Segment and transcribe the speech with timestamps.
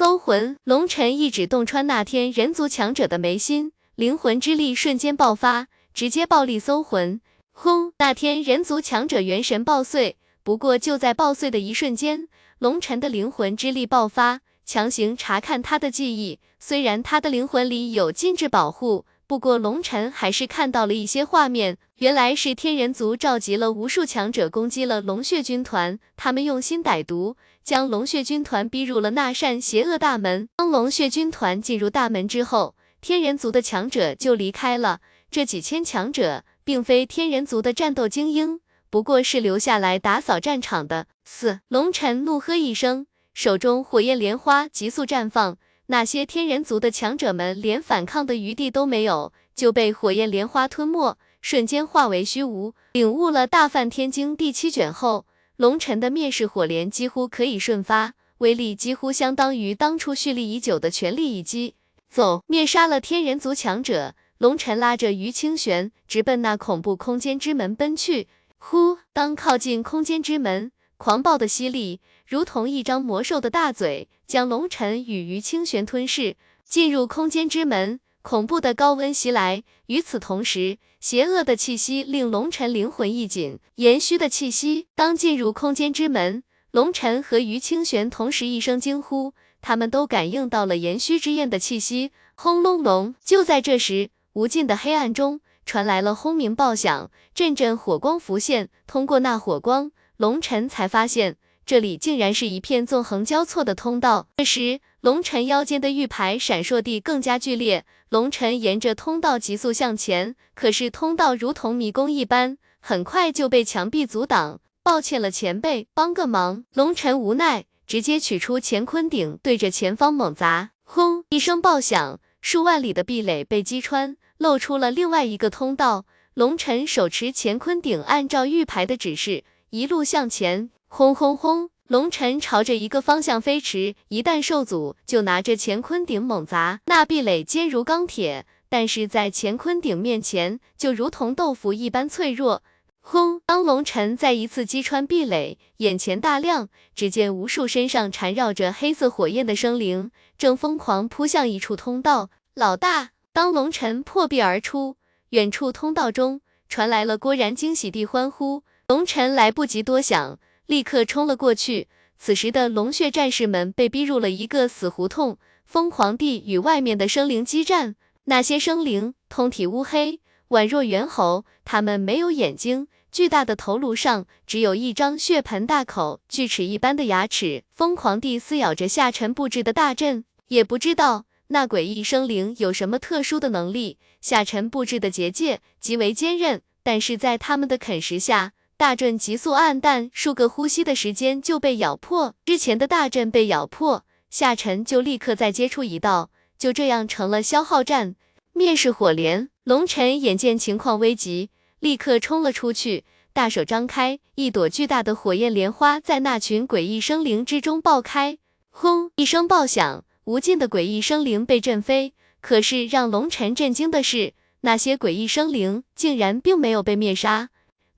[0.00, 7.20] 搜魂，龙尘一指洞穿那天人族强者的眉心，灵魂之力瞬间爆发，直接暴力搜魂。
[7.52, 7.92] 轰！
[7.98, 12.28] 那天人族强者元神爆碎，不过就在爆碎的一瞬间，
[12.60, 16.38] 龙尘的灵魂之力爆发，强行查看他的记忆。
[16.58, 19.04] 虽然他的灵魂里有禁制保护。
[19.30, 30.48] 不过，龙尘还是看到了一些画面，原来是天人族召集了无数强者攻击了龙血军团，他们用心歹毒，将龙血军团逼入了那扇邪恶大门。
[30.56, 34.98] 当龙血军团进入大门之后，天人族的强者就离开了。
[35.30, 38.58] 这几千强者并非天人族的战斗精英，
[38.90, 41.06] 不过是留下来打扫战场的。
[41.24, 45.56] 四龙尘怒喝一声，手中火焰莲花急速绽放。
[45.90, 52.74] 那些天人族的强者们连反抗的余地都没有，就被火焰莲花吞没，瞬间化为虚无。
[52.92, 55.26] 领悟了大梵天经第七卷后，
[55.56, 61.74] 龙尘的灭世火莲几乎可以瞬发，威力几乎相当于当初蓄力已久的全力一击。
[62.08, 68.28] 走，灭杀了天人族强者，龙尘拉着于清玄直奔那恐怖空间之门奔去。
[68.58, 72.00] 呼，当靠近空间之门，狂暴的吸力。
[72.30, 77.98] 如同一张魔兽的大嘴，将龙尘与于清玄吞噬，进入空间之门。
[78.22, 83.58] 恐怖的高温袭来，与此同时，邪恶的气息令龙尘灵魂一紧。
[83.74, 92.12] 炎虚的气息，当进入空间之门，龙尘和于清玄同时一声惊呼，他们都感应到了炎虚之焰的气息。
[92.36, 93.16] 轰隆隆！
[93.24, 98.68] 就在这时，无尽的黑暗中传来了轰鸣爆响，阵阵火光浮现。
[98.86, 101.36] 通过那火光，龙尘才发现。
[101.70, 104.26] 这里竟然是一片纵横交错的通道。
[104.38, 107.84] 这时，龙尘腰间的玉牌闪烁地更加剧烈。
[108.08, 114.60] 龙尘沿着通道急速向前，可是通道如同迷宫一般，很快就被墙壁阻挡。
[114.82, 116.64] 抱歉了，前辈，帮个忙。
[116.74, 120.70] 龙尘无奈，直接取出乾坤鼎，对着前方猛砸。
[120.82, 121.22] 轰！
[121.28, 126.04] 一声爆响，数万里的壁垒被击穿，露出了另外一个通道。
[126.34, 130.70] 龙尘手持乾坤鼎，按照玉牌的指示，一路向前。
[130.92, 131.70] 轰轰轰！
[131.86, 136.80] 龙尘朝着一个方向飞驰，一旦受阻，就拿着乾坤鼎猛砸。
[136.86, 142.64] 那壁垒坚如钢铁，但是在乾坤鼎面前，就如同豆腐一般脆弱。
[143.00, 143.40] 轰！
[143.46, 152.30] 当龙尘再一次击穿壁垒，眼前大亮，只见无数身上缠绕着黑色火焰的生灵，正疯狂扑向一处通道。
[152.54, 153.10] 老大！
[153.32, 154.96] 当龙尘破壁而出，
[155.28, 158.64] 远处通道中传来了郭然惊喜地欢呼。
[158.88, 160.40] 龙尘来不及多想。
[160.70, 161.88] 立刻冲了过去。
[162.16, 167.96] 此时的龙血战士们被逼入了一个死胡同，疯狂地与外面的生灵激战。
[168.26, 170.20] 那些生灵通体乌黑，
[170.50, 180.24] 宛若猿猴，他们没有眼睛，巨大的头颅上只有一张血盆大口，锯齿一般的牙齿，疯狂地撕咬着下沉布置的大阵。
[180.46, 188.52] 也不知道那诡异生灵有什么特殊的能力，下沉布置的结界极为坚韧，但是在他们的啃食下。
[188.80, 192.34] 大阵急速暗淡，数个呼吸的时间就被咬破。
[192.46, 198.16] 之前的大阵被咬破，夏晨就立刻再接出一道，就这样成了消耗战。
[198.54, 203.04] 灭世火莲，龙尘眼见情况危急，立刻冲了出去，
[203.34, 208.38] 大手张开，一朵巨大的火焰莲花在那群诡异生灵之中爆开。
[208.70, 209.10] 轰！
[209.16, 212.14] 一声爆响，无尽的诡异生灵被震飞。
[212.40, 214.32] 可是让龙尘震惊的是，
[214.62, 217.50] 那些诡异生灵竟然并没有被灭杀。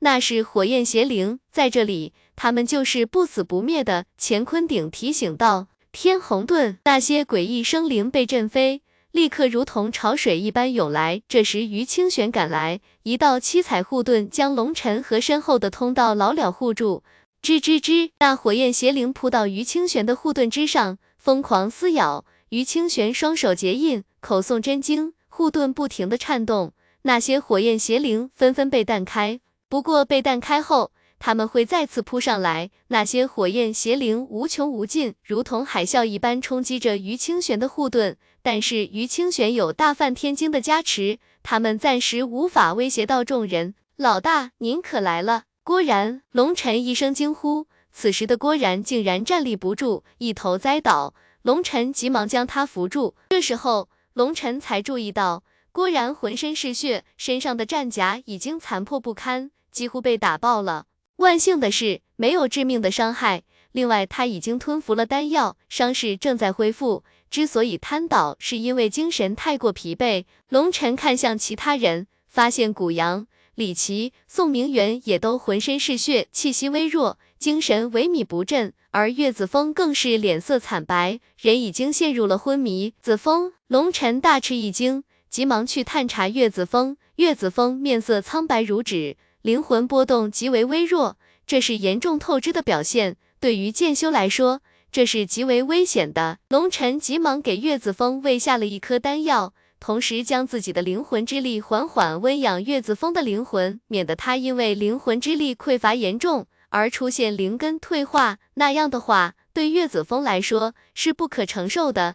[0.05, 4.07] 那是火焰邪灵，在这里，他们就是不死不灭的。
[4.19, 8.83] 乾坤鼎提醒道：“天虹盾，那些诡异生灵被震飞，
[9.13, 11.23] 立刻如同潮水一般涌来。
[11.29, 17.05] 这时，于清玄赶来，一道七彩护盾将龙尘和身后的通道牢了护住。
[17.41, 22.25] 吱吱吱，那火焰邪灵扑到于清玄的护盾之上，疯狂撕咬。
[22.49, 26.73] 于清玄双手结印，口诵真经，护盾不停的颤动。
[27.03, 29.39] 那些火焰邪灵纷纷被弹开。
[29.73, 32.71] 不过被弹开后，他们会再次扑上来。
[32.89, 38.19] 那些火焰邪灵无穷无尽，如同海啸一般冲击着于清玄的护盾。
[38.43, 43.75] 但是于清玄有大梵天经的加持，他们暂时无法威胁到众人。
[43.97, 45.45] 老大，您可来了！
[45.65, 47.67] 郭然，龙尘一声惊呼。
[47.91, 51.15] 此时的郭然竟然站立不住，一头栽倒。
[51.41, 53.15] 龙尘急忙将他扶住。
[53.31, 55.43] 这时候，龙尘才注意到
[55.73, 59.51] 郭然浑身是血，身上的战甲已经残破不堪。
[59.73, 60.87] 几乎被打爆了，
[61.17, 63.43] 万幸的是没有致命的伤害。
[63.73, 67.03] 另外，他已经吞服了丹药，伤势正在恢复。
[67.31, 70.27] 之所以瘫倒，是因为精神太过疲惫。
[70.51, 77.19] 龙尘看向其他人，发现古阳、李奇、宋明远也都浑身是血，气息微弱。
[77.39, 82.93] 精神萎靡不振，而岳子峰更是脸色惨白，人已经陷入了昏迷。
[83.01, 86.99] 子峰，龙晨大吃一惊，急忙去探查岳子峰。
[87.17, 93.17] 岳子峰面色苍白如纸，灵魂波动极为微弱，这是严重透支的表现。
[93.41, 96.39] 对于剑修来说，这是极为危险的。
[96.49, 99.53] 龙晨急忙给岳子峰喂下了一颗丹药。
[99.81, 112.15] 同时将自己的灵魂之力缓缓温养岳子峰的灵魂，免得他因为灵魂之力匮乏严重而出现灵根退化，那样的话对岳子峰来说是不可承受的。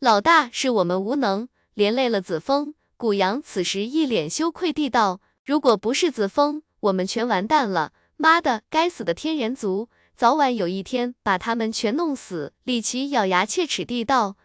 [0.00, 2.74] 老大，是我们无能，连累了子峰。
[2.96, 7.92] 古阳此时一脸羞愧地道：“如果不是子枫，我们全完蛋了。
[8.16, 14.36] 妈的，该死的天人族，早晚有一天把他们全弄死。”李奇咬牙切齿地道：“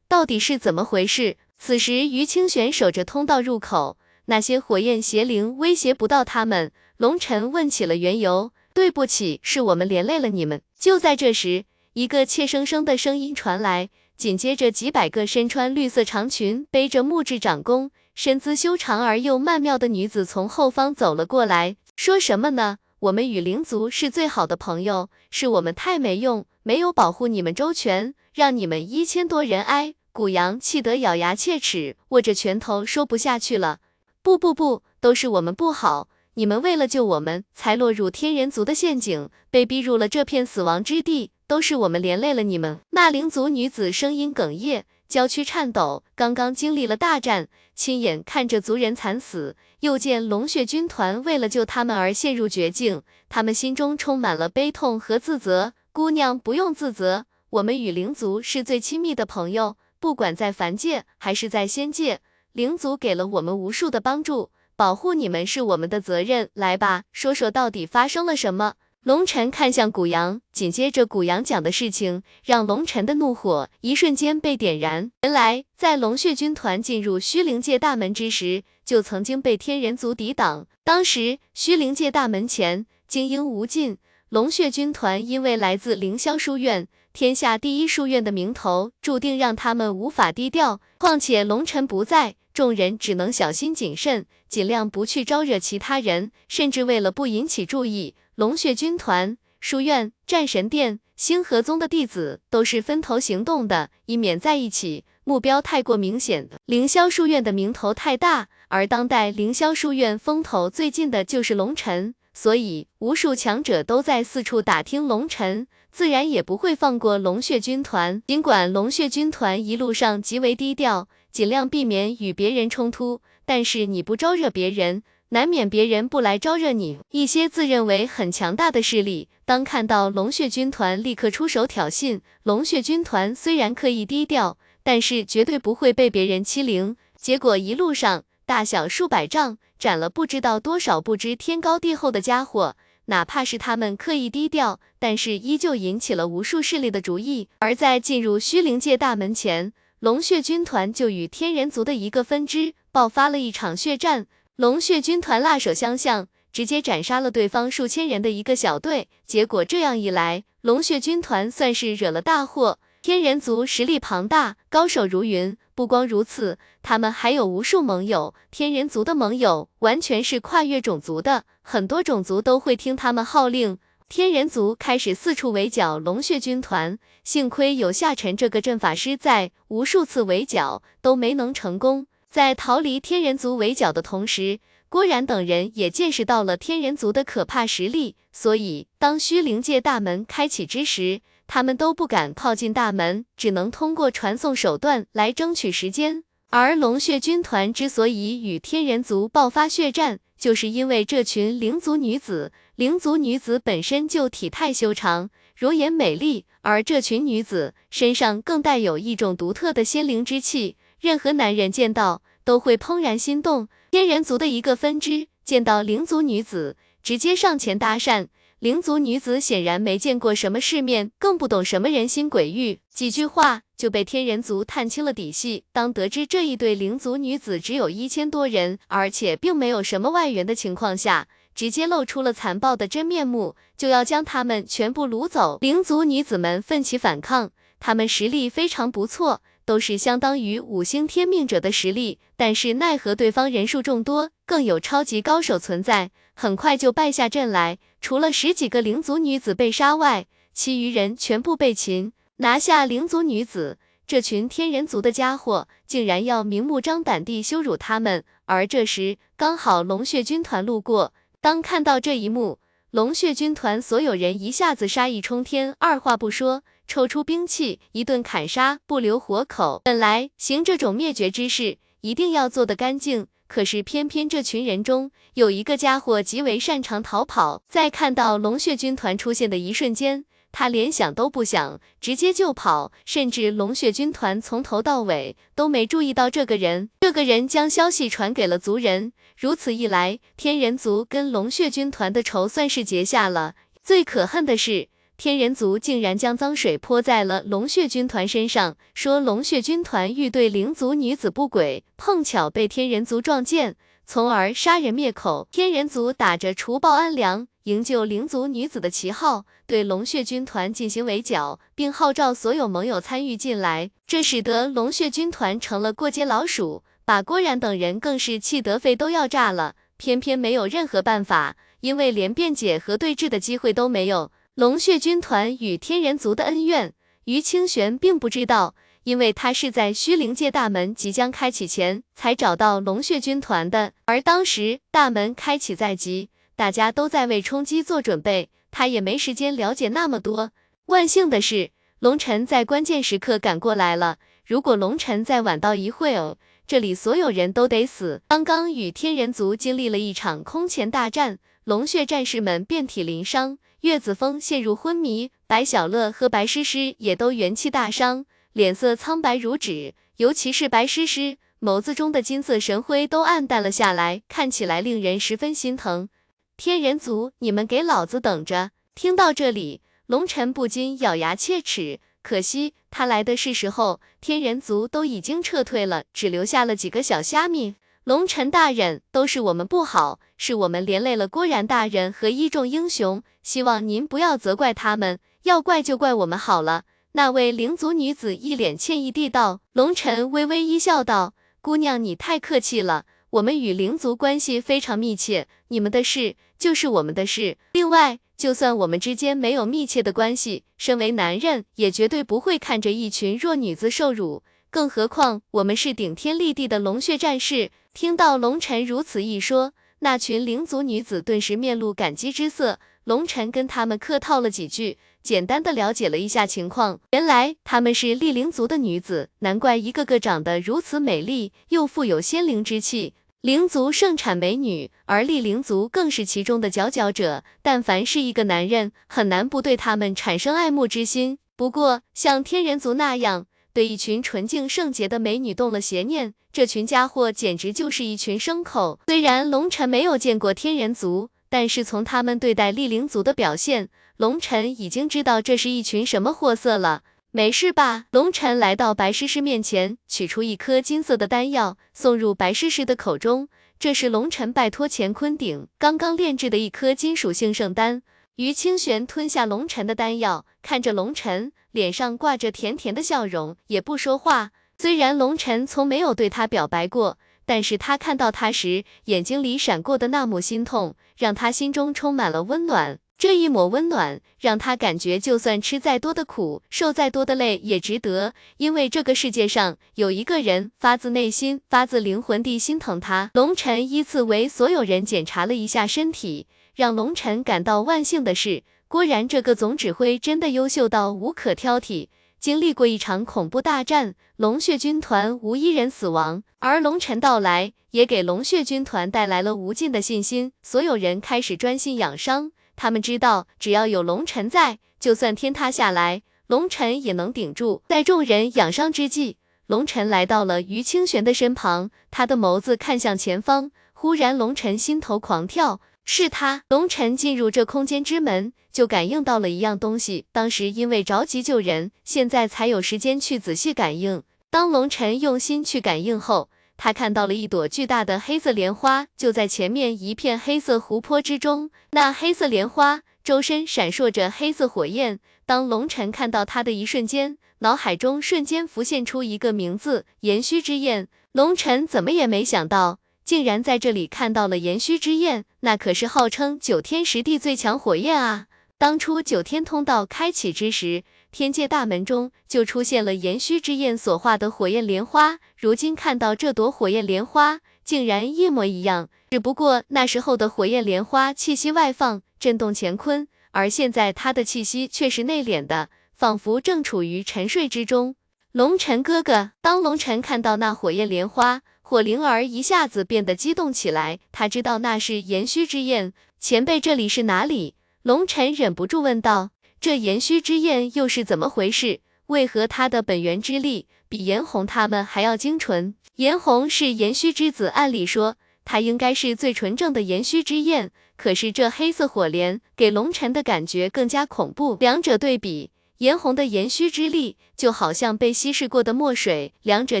[0.08, 6.72] 到底是怎么回事？”此时，于清玄守着通道入口，那些火焰邪灵威胁不到他们。
[6.96, 10.60] 龙尘问起了缘由，对不起，是我们连累了你们。
[10.76, 22.78] 就在这时，一个怯生生的声音传来，紧接着几百个身穿绿色长裙、背着木质长弓、身姿修长而又曼妙的女子从后方走了过来，说什么呢？
[23.00, 29.94] 我们与灵族是最好的朋友，是我们太没用，没有保护你们周全，让你们一千多人挨。
[30.12, 33.80] 古阳气得咬牙切齿，握着拳头说不下去了。
[34.22, 42.80] 不不不，都是我们不好，你们为了救我们，才落入天人族的陷阱，被逼入了这片死亡之地，都是我们连累了你们。
[42.92, 55.74] 那灵族女子声音哽咽，娇躯颤抖，刚刚经历了大战，亲眼看着族人惨死，又见龙血军团为了救他们而陷入绝境，他们心中充满了悲痛和自责。
[55.92, 59.76] 姑娘不用自责，我们与灵族是最亲密的朋友。
[59.98, 62.20] 不管在凡界还是在仙界，
[62.52, 66.50] 灵族给了我们无数的帮助，保护你们是我们的责任。
[66.52, 68.74] 来吧，说说到底发生了什么？
[69.06, 75.12] 龙尘看向古阳，紧接着古阳讲的事情，让龙尘的怒火一瞬间被点燃。
[75.22, 80.66] 原来，在龙血军团进入虚灵界大门之时，就曾经被天人族抵挡。
[80.82, 83.98] 当时虚灵界大门前精英无尽，
[84.30, 86.88] 龙血军团因为来自凌霄书院。
[87.12, 90.80] 天下第一书院的名头，注定让他们无法低调。
[90.98, 96.32] 况且龙尘不在，众人只能小心谨慎，尽量不去招惹其他人。
[96.48, 106.46] 甚至为了不引起注意，龙血军团、书院、战神殿、星河宗的弟子都是分头行动的，以免在一起目标太过明显。
[106.66, 115.66] 凌霄书院的名头太大，而当代凌霄书院风头最近的就是龙尘，所以无数强者都在四处打听龙尘。
[115.90, 118.22] 自然也不会放过龙血军团。
[118.26, 126.98] 尽管龙血军团一路上极为低调，尽量避免与别人冲突，但是你不招惹别人，难免别人不来招惹你。
[127.10, 132.20] 一些自认为很强大的势力，当看到龙血军团，立刻出手挑衅。
[132.44, 136.96] 龙血军团虽然刻意低调，但是绝对不会被别人欺凌。
[137.16, 142.76] 结果一路上，大小数百丈，斩了不知道多少不知天高地厚的家伙。
[143.06, 147.48] 哪怕是他们刻意低调，但是依旧引起了无数势力的注意。
[147.58, 154.26] 而在进入虚灵界大门前，龙血军团就与天人族的一个分支爆发了一场血战。
[154.56, 159.10] 龙血军团辣手相向，直接斩杀了对方数千人的一个小队。
[159.26, 162.78] 结果这样一来，龙血军团算是惹了大祸。
[163.02, 165.54] 天人族实力庞大，高手如云。
[165.74, 168.34] 不光如此，他们还有无数盟友。
[168.50, 173.76] 天人族的盟友完全是跨越种族的，很多种族都会听他们号令。
[174.08, 182.06] 天人族开始四处围剿龙血军团，幸亏有夏晨这个阵法师在，无数次围剿都没能成功。
[182.36, 188.14] 在逃离天人族围剿的同时，郭然等人也见识到了天人族的可怕实力。
[188.30, 196.24] 所以，当虚灵界大门开启之时，他们都不敢靠近大门，只能通过传送手段来争取时间。
[196.50, 202.52] 而龙血军团之所以与天人族爆发血战，就是因为这群灵族女子。
[202.74, 213.68] 灵族女子本身就体态修长，容颜美丽，而这群女子身上更带有一种独特的仙灵之气，任何男人见到都会怦然心动。
[213.90, 218.28] 天人族的一个分支见到灵族女子，直接上前搭讪。
[218.60, 225.64] 灵族女子显然没见过什么世面，更不懂什么人心鬼域，几句话就被天人族探清了底细。
[225.72, 235.58] 当得知这一对灵族女子只有一千多人，而且并没有什么外援的情况下，直接露出了残暴的真面目，就要将他们全部掳走。
[235.60, 247.78] 灵族女子们奋起反抗，她们实力非常不错，都是相当于五星天命者的实力，但是奈何对方人数众多，更有超级高手存在，很快就败下阵来。
[248.00, 252.12] 除了十几个灵族女子被杀外，其余人全部被擒。
[252.36, 258.22] 拿下灵族女子，这群天人族的家伙竟然要明目张胆地羞辱他们。
[258.44, 262.60] 而这时刚好龙血军团路过，当看到这一幕，
[262.92, 269.80] 龙血军团所有人一下子杀意冲天，二话不说，抽出兵器一顿砍杀，不留活口。
[269.84, 273.26] 本来行这种灭绝之事，一定要做得干净。
[273.48, 286.90] 可是偏偏这群人中有一个家伙极为擅长逃跑，在看到龙血军团出现的一瞬间，他连想都不想，直接就跑，甚至龙血军团从头到尾都没注意到这个人。
[287.00, 293.54] 这个人将消息传给了族人，如此一来，天人族跟龙血军团的仇算是结下了。
[293.84, 294.88] 最可恨的是。
[295.16, 305.48] 天人族竟然将脏水泼在了龙血军团身上，说龙血军团欲对灵族女子不轨，碰巧被天人族撞见，从而杀人灭口。
[305.50, 319.76] 天人族打着除暴安良、营救灵族女子的旗号，对龙血军团进行围剿，并号召所有盟友参与进来，这使得龙血军团成了过街老鼠，把郭然等人更是气得肺都要炸了。
[319.96, 324.30] 偏偏没有任何办法，因为连辩解和对峙的机会都没有。
[324.56, 326.94] 龙血军团与天人族的恩怨，
[327.24, 340.52] 于清玄并不知道，因为他是在虚灵界大门即将开启前才找到龙血军团的，而当时大门开启在即，大家都在为冲击做准备，他也没时间了解那么多。
[340.86, 348.22] 万幸的是，龙尘在关键时刻赶过来了，如果龙尘再晚到一会儿，这里所有人都得死。
[348.26, 353.58] 刚刚与天人族经历了一场空前大战，龙血战士们遍体鳞伤。
[353.86, 359.94] 岳子峰陷入昏迷，白小乐和白诗诗也都元气大伤，脸色苍白如纸。
[360.16, 366.08] 尤其是白诗诗，眸子中的金色神辉都暗淡了下来，看起来令人十分心疼。
[366.56, 368.72] 天人族，你们给老子等着！
[368.96, 372.00] 听到这里，龙尘不禁咬牙切齿。
[372.22, 377.76] 可惜他来的是时候，天人族都已经撤退了，只留下了几个小虾米。
[378.06, 386.84] 龙尘大人，都是我们不好，是我们连累了郭然大人和一众英雄，希望您不要责怪他们，要怪就怪我们好了。
[387.14, 389.60] 那位灵族女子一脸歉意地道。
[389.72, 397.58] 龙尘微微一笑道：“姑娘，你太客气了，我们与灵族关系非常密切，你们的事就是我们的事。
[397.72, 404.44] 另外，就算我们之间没有密切的关系，身为男人，也绝对不会看着一群弱女子受辱。
[404.76, 412.78] 更何况，我们是顶天立地的龙血战士。”听到龙尘如此一说，那群灵族女子顿时面露感激之色。
[413.04, 417.00] 龙尘跟他们客套了几句，简单的了解了一下情况。
[417.12, 423.14] 原来他们是厉灵族的女子，难怪一个个长得如此美丽，又富有仙灵之气。
[423.40, 427.44] 灵族盛产美女，而厉灵族更是其中的佼佼者。
[427.62, 431.38] 但凡是一个男人，很难不对他们产生爱慕之心。
[431.56, 436.32] 不过像天人族那样，对一群纯净圣洁的美女动了邪念。
[436.50, 438.98] 这群家伙简直就是一群牲口。
[439.06, 447.02] 虽然龙尘没有见过天人族，但是从他们对待厉灵族的表现，龙尘已经知道这是一群什么货色了。
[447.32, 448.06] 没事吧？
[448.12, 453.50] 龙尘来到白诗诗面前，取出一颗金色的丹药，送入白诗诗的口中。
[453.78, 458.00] 这是龙尘拜托乾坤鼎刚刚炼制的一颗金属性圣丹。
[458.36, 464.50] 于清玄吞下龙尘的丹药，看着龙尘，脸上挂着甜甜的笑容，也不说话。
[464.76, 467.16] 虽然龙尘从没有对他表白过，
[467.46, 472.98] 但是他看到他时眼睛里闪过的那抹心痛，让他心中充满了温暖。
[473.16, 483.30] 这一抹温暖，让他感觉就算吃再多的苦，受再多的累也值得，因为这个世界上有一个人发自内心、发自灵魂地心疼他。
[483.32, 492.08] 龙尘依次为所有人检查了一下身体，让龙尘感到万幸的是，郭然这个总指挥真的优秀到无可挑剔。
[492.38, 500.52] 经历过一场恐怖大战，龙血军团无一人死亡，而龙尘到来也给龙血军团带来了无尽的信心。
[500.62, 507.82] 所有人开始专心养伤，他们知道只要有龙尘在，就算天塌下来，龙尘也能顶住。
[507.88, 515.80] 在众人养伤之际，龙尘来到了于清玄的身旁，他的眸子看向前方，忽然龙尘心头狂跳。
[516.08, 520.24] 是他，龙尘进入这空间之门，就感应到了一样东西。
[520.30, 524.22] 当时因为着急救人，现在才有时间去仔细感应。
[524.48, 531.70] 当龙尘用心去感应后，他看到了一朵巨大的黑色莲花，就在前面一片黑色湖泊之中。
[531.90, 535.18] 那黑色莲花周身闪烁着黑色火焰。
[535.44, 541.08] 当龙尘看到它的一瞬间，脑海中瞬间浮现出一个名字——炎虚之焰。
[541.32, 543.00] 龙尘怎么也没想到。
[543.26, 548.46] 竟然在这里看到了炎虚之焰，那可是号称九天十地最强火焰啊！
[548.78, 551.02] 当初九天通道开启之时，
[551.32, 568.14] 天界大门中就出现了炎虚之焰所化的火焰莲花，如今看到这朵火焰莲花，竟然一模一样，只不过那时候的火焰莲花气息外放，震动乾坤，而现在它的气息却是内敛的，仿佛正处于沉睡之中。
[568.52, 571.62] 龙尘哥哥，当龙尘看到那火焰莲花。
[571.88, 576.12] 火灵儿一下子变得激动起来，他知道那是炎虚之焰。
[576.40, 577.76] 前辈，这里是哪里？
[578.02, 579.50] 龙尘忍不住问道。
[579.80, 582.00] 这炎虚之焰又是怎么回事？
[582.26, 585.94] 为何他的本源之力比颜红他们还要精纯？
[586.16, 590.90] 颜红是炎虚之子，按理说他应该是最纯正的炎虚之焰。
[591.16, 594.76] 可是这黑色火莲给龙尘的感觉更加恐怖。
[594.80, 600.00] 两者对比，颜红的炎虚之力就好像被稀释过的墨水，两者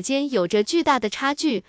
[0.00, 1.62] 间有着巨大的差距。